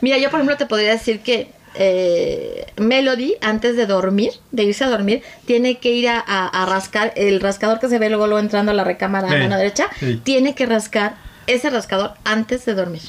[0.00, 4.84] Mira, yo por ejemplo te podría decir que eh, Melody, antes de dormir, de irse
[4.84, 8.26] a dormir, tiene que ir a, a- a rascar el rascador que se ve luego,
[8.26, 9.86] luego entrando a la recámara a mano derecha.
[10.24, 11.16] Tiene que rascar
[11.46, 13.02] ese rascador antes de dormir.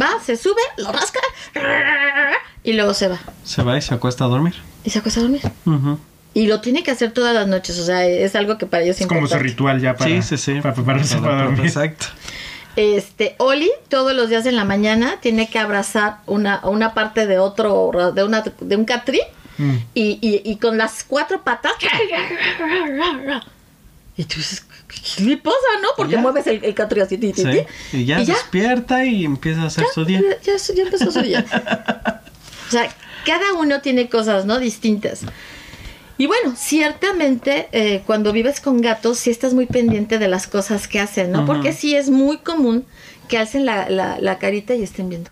[0.00, 1.18] Va, se sube, lo rasca
[2.62, 3.18] y luego se va.
[3.44, 4.54] Se va y se acuesta a dormir.
[4.88, 5.42] Y se acuesta a dormir.
[6.32, 7.78] Y lo tiene que hacer todas las noches.
[7.78, 10.22] O sea, es algo que para ellos es Es como su ritual ya para, sí,
[10.22, 10.60] sí, sí.
[10.62, 11.66] para prepararse Para- para dormir.
[11.66, 12.06] Exacto.
[12.74, 17.38] Este, Oli todos los días en la mañana tiene que abrazar una, una parte de
[17.38, 19.20] otro, de una, de un catrí
[19.58, 19.76] Mm.
[19.92, 21.72] y, y, y con las cuatro patas.
[24.16, 24.64] Y tú dices,
[25.16, 25.88] ¿qué le pasa, no?
[25.96, 26.20] Porque Ya.
[26.20, 27.50] mueves el, el catrí así, ti, ti, Sí.
[27.90, 30.20] ti, Y ya despierta y empieza a hacer ya, su día.
[30.44, 31.44] Ya, ya- ya empezó su día.
[32.68, 32.88] o sea,
[33.26, 34.58] cada uno tiene cosas, ¿no?
[34.58, 35.22] Distintas.
[36.16, 40.88] Y bueno, ciertamente eh, cuando vives con gatos, sí estás muy pendiente de las cosas
[40.88, 41.40] que hacen, ¿no?
[41.46, 42.84] Porque sí es muy común
[43.28, 45.30] que alcen la, la- la carita y estén viendo.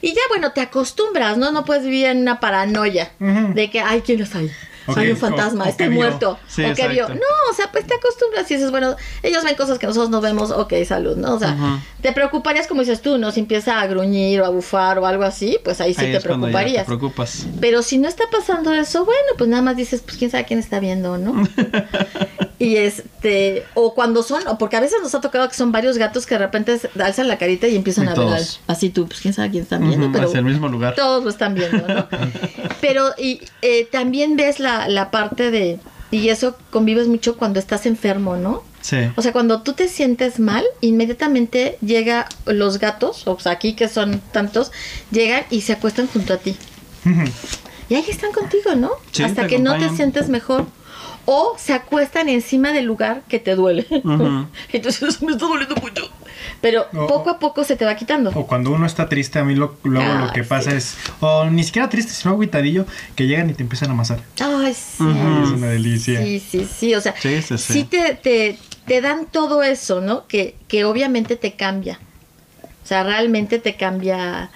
[0.00, 1.50] Y ya, bueno, te acostumbras, ¿no?
[1.52, 3.12] No puedes vivir en una paranoia
[3.54, 4.50] de que, ay, ¿quién está ahí?
[4.86, 6.38] Ok, Hay un fantasma, o- está muerto.
[6.48, 7.08] Sí, o que vio.
[7.08, 7.14] No,
[7.50, 10.50] o sea, pues te acostumbras y dices, bueno, ellos ven cosas que nosotros no vemos,
[10.50, 11.34] ok, salud, ¿no?
[11.34, 11.56] O sea,
[12.02, 13.32] te preocuparías como dices tú, ¿no?
[13.32, 16.12] Si empieza a gruñir o a bufar o algo así, pues ahí sí Ahí te
[16.14, 16.86] ya te preocuparías.
[16.86, 17.46] preocupas.
[17.60, 20.58] Pero si no está pasando eso, bueno, pues nada más dices, pues quién sabe quién
[20.58, 21.34] está viendo, ¿no?
[22.58, 25.98] y este, o cuando son, o porque a veces nos ha tocado que son varios
[25.98, 29.20] gatos que de repente alzan la carita y empiezan Y a ver así tú, pues
[29.20, 30.94] quién sabe quién están viendo, pero hacia el mismo lugar.
[30.94, 32.06] todos lo están viendo, ¿no?
[32.80, 35.78] pero y eh, también ves la, la parte de,
[36.10, 38.62] y eso convives mucho cuando estás enfermo, ¿no?
[38.80, 38.98] Sí.
[39.16, 43.88] O sea, cuando tú te sientes mal, inmediatamente llega los gatos, o sea, aquí que
[43.88, 44.70] son tantos,
[45.10, 46.56] llegan y se acuestan junto a ti.
[47.88, 48.90] Y ahí están contigo, ¿no?
[49.12, 50.66] Sí, Hasta que no te sientes mejor.
[51.28, 53.86] O se acuestan encima del lugar que te duele.
[53.90, 54.46] Ujú.
[54.72, 56.08] Entonces me está doliendo mucho.
[56.60, 58.30] Pero O- poco a poco se te va quitando.
[58.34, 60.76] O cuando uno está triste, a mí lo, luego lo que pasa sí.
[60.76, 64.20] es, o ni siquiera triste, sino agüitadillo, que llegan y te empiezan a amasar.
[64.40, 65.04] Ay, sí.
[65.42, 66.22] Es una delicia.
[66.22, 66.94] Sí, sí, sí.
[66.94, 67.84] O sea, Sí, sí, sí.
[67.84, 70.26] te, te, te dan todo eso, ¿no?
[70.28, 71.98] Que, que obviamente te cambia.
[72.84, 74.50] O sea, realmente te cambia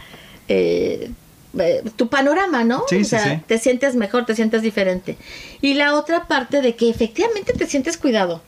[0.46, 1.10] eh,
[1.58, 2.84] eh, tu panorama, ¿no?
[2.88, 3.42] Sí, o sea, sí.
[3.46, 5.16] te sientes mejor, te sientes diferente.
[5.60, 8.42] Y la otra parte de que efectivamente te sientes cuidado.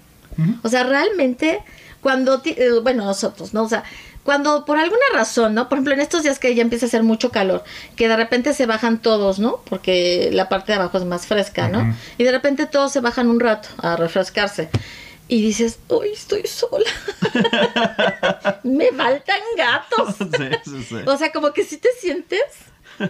[0.62, 1.60] O sea, realmente,
[2.00, 3.64] cuando, ti- eh, bueno, nosotros, ¿no?
[3.64, 3.84] O sea,
[4.24, 5.68] cuando por alguna razón, ¿no?
[5.68, 7.64] Por ejemplo, en estos días que ya empieza a hacer mucho calor,
[7.96, 9.60] que de repente se bajan todos, ¿no?
[9.68, 11.94] Porque la parte de abajo es más fresca, ¿no?
[12.18, 14.70] Y de repente todos se bajan un rato a refrescarse.
[15.28, 16.88] Y dices, hoy estoy sola.
[18.62, 20.16] Me faltan gatos.
[20.64, 20.96] Sí, sí, sí.
[21.06, 22.40] O sea, como que sí te sientes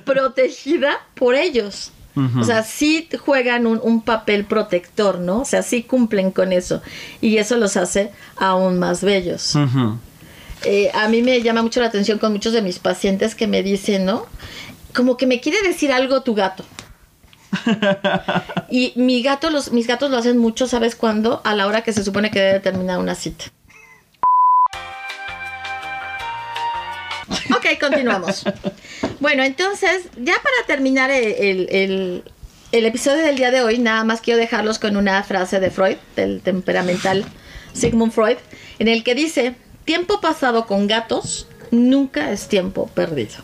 [0.05, 1.93] protegida por ellos.
[2.39, 5.41] O sea, sí juegan un, un papel protector, ¿no?
[5.41, 6.83] O sea, sí cumplen con eso.
[7.22, 9.57] Y eso los hace aún más bellos.
[10.64, 13.62] Eh, a mí me llama mucho la atención con muchos de mis pacientes que me
[13.62, 14.26] dicen, ¿no?
[14.95, 16.64] Como que me quiere decir algo tu gato.
[18.70, 21.41] y mi gato, los, mis gatos lo hacen mucho, ¿sabes cuándo?
[21.45, 23.47] A la hora que se supone que debe terminar una cita.
[27.65, 28.45] Ok, continuamos.
[29.21, 32.25] Bueno, entonces, ya para terminar el, el-
[32.73, 35.97] el episodio del día de hoy, nada más quiero dejarlos con una frase de Freud,
[36.17, 37.25] del temperamental
[37.75, 38.39] Sigmund Freud,
[38.79, 39.55] en el que dice,
[39.85, 43.35] tiempo pasado con gatos nunca es tiempo perdido.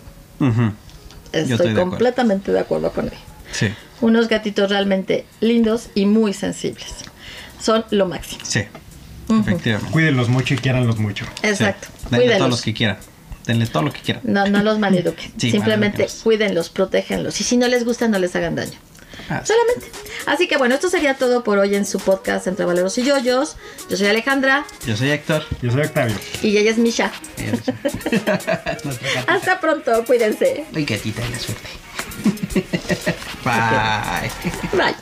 [0.41, 1.81] Estoy, estoy de acuerdo.
[1.91, 3.13] completamente de acuerdo con él.
[3.53, 3.69] Sí,
[4.01, 6.95] Unos gatitos realmente lindos y muy sensibles.
[7.61, 8.41] Son lo máximo.
[8.45, 8.63] sí.
[9.31, 9.93] Efectivamente.
[9.93, 11.27] Cuídenlos mucho y quiéranlos mucho.
[11.43, 11.89] Exacto.
[12.09, 12.17] Sí.
[12.17, 12.49] Cuídenlos.
[12.49, 12.97] lo que quieran
[13.49, 14.23] denles todo lo que quieran.
[14.25, 15.33] No, no los maleduquen.
[15.39, 17.41] Sí, Simplemente cuídenlos, protégenlos.
[17.41, 18.79] Y si no les gusta, no les hagan daño.
[19.31, 19.91] Ah, Solamente.
[20.27, 23.57] Así que bueno, esto sería todo por hoy en su podcast entre Valeros y Yoyos.
[23.91, 24.65] Yo soy Alejandra.
[24.87, 25.45] Yo soy Héctor.
[25.61, 26.15] Yo soy Octavio.
[26.43, 27.11] Y ella es Misha.
[29.27, 30.65] Hasta pronto, cuídense.
[30.75, 31.69] Ay, gatita de la suerte.
[33.45, 34.31] Bye.
[34.73, 34.95] Bye.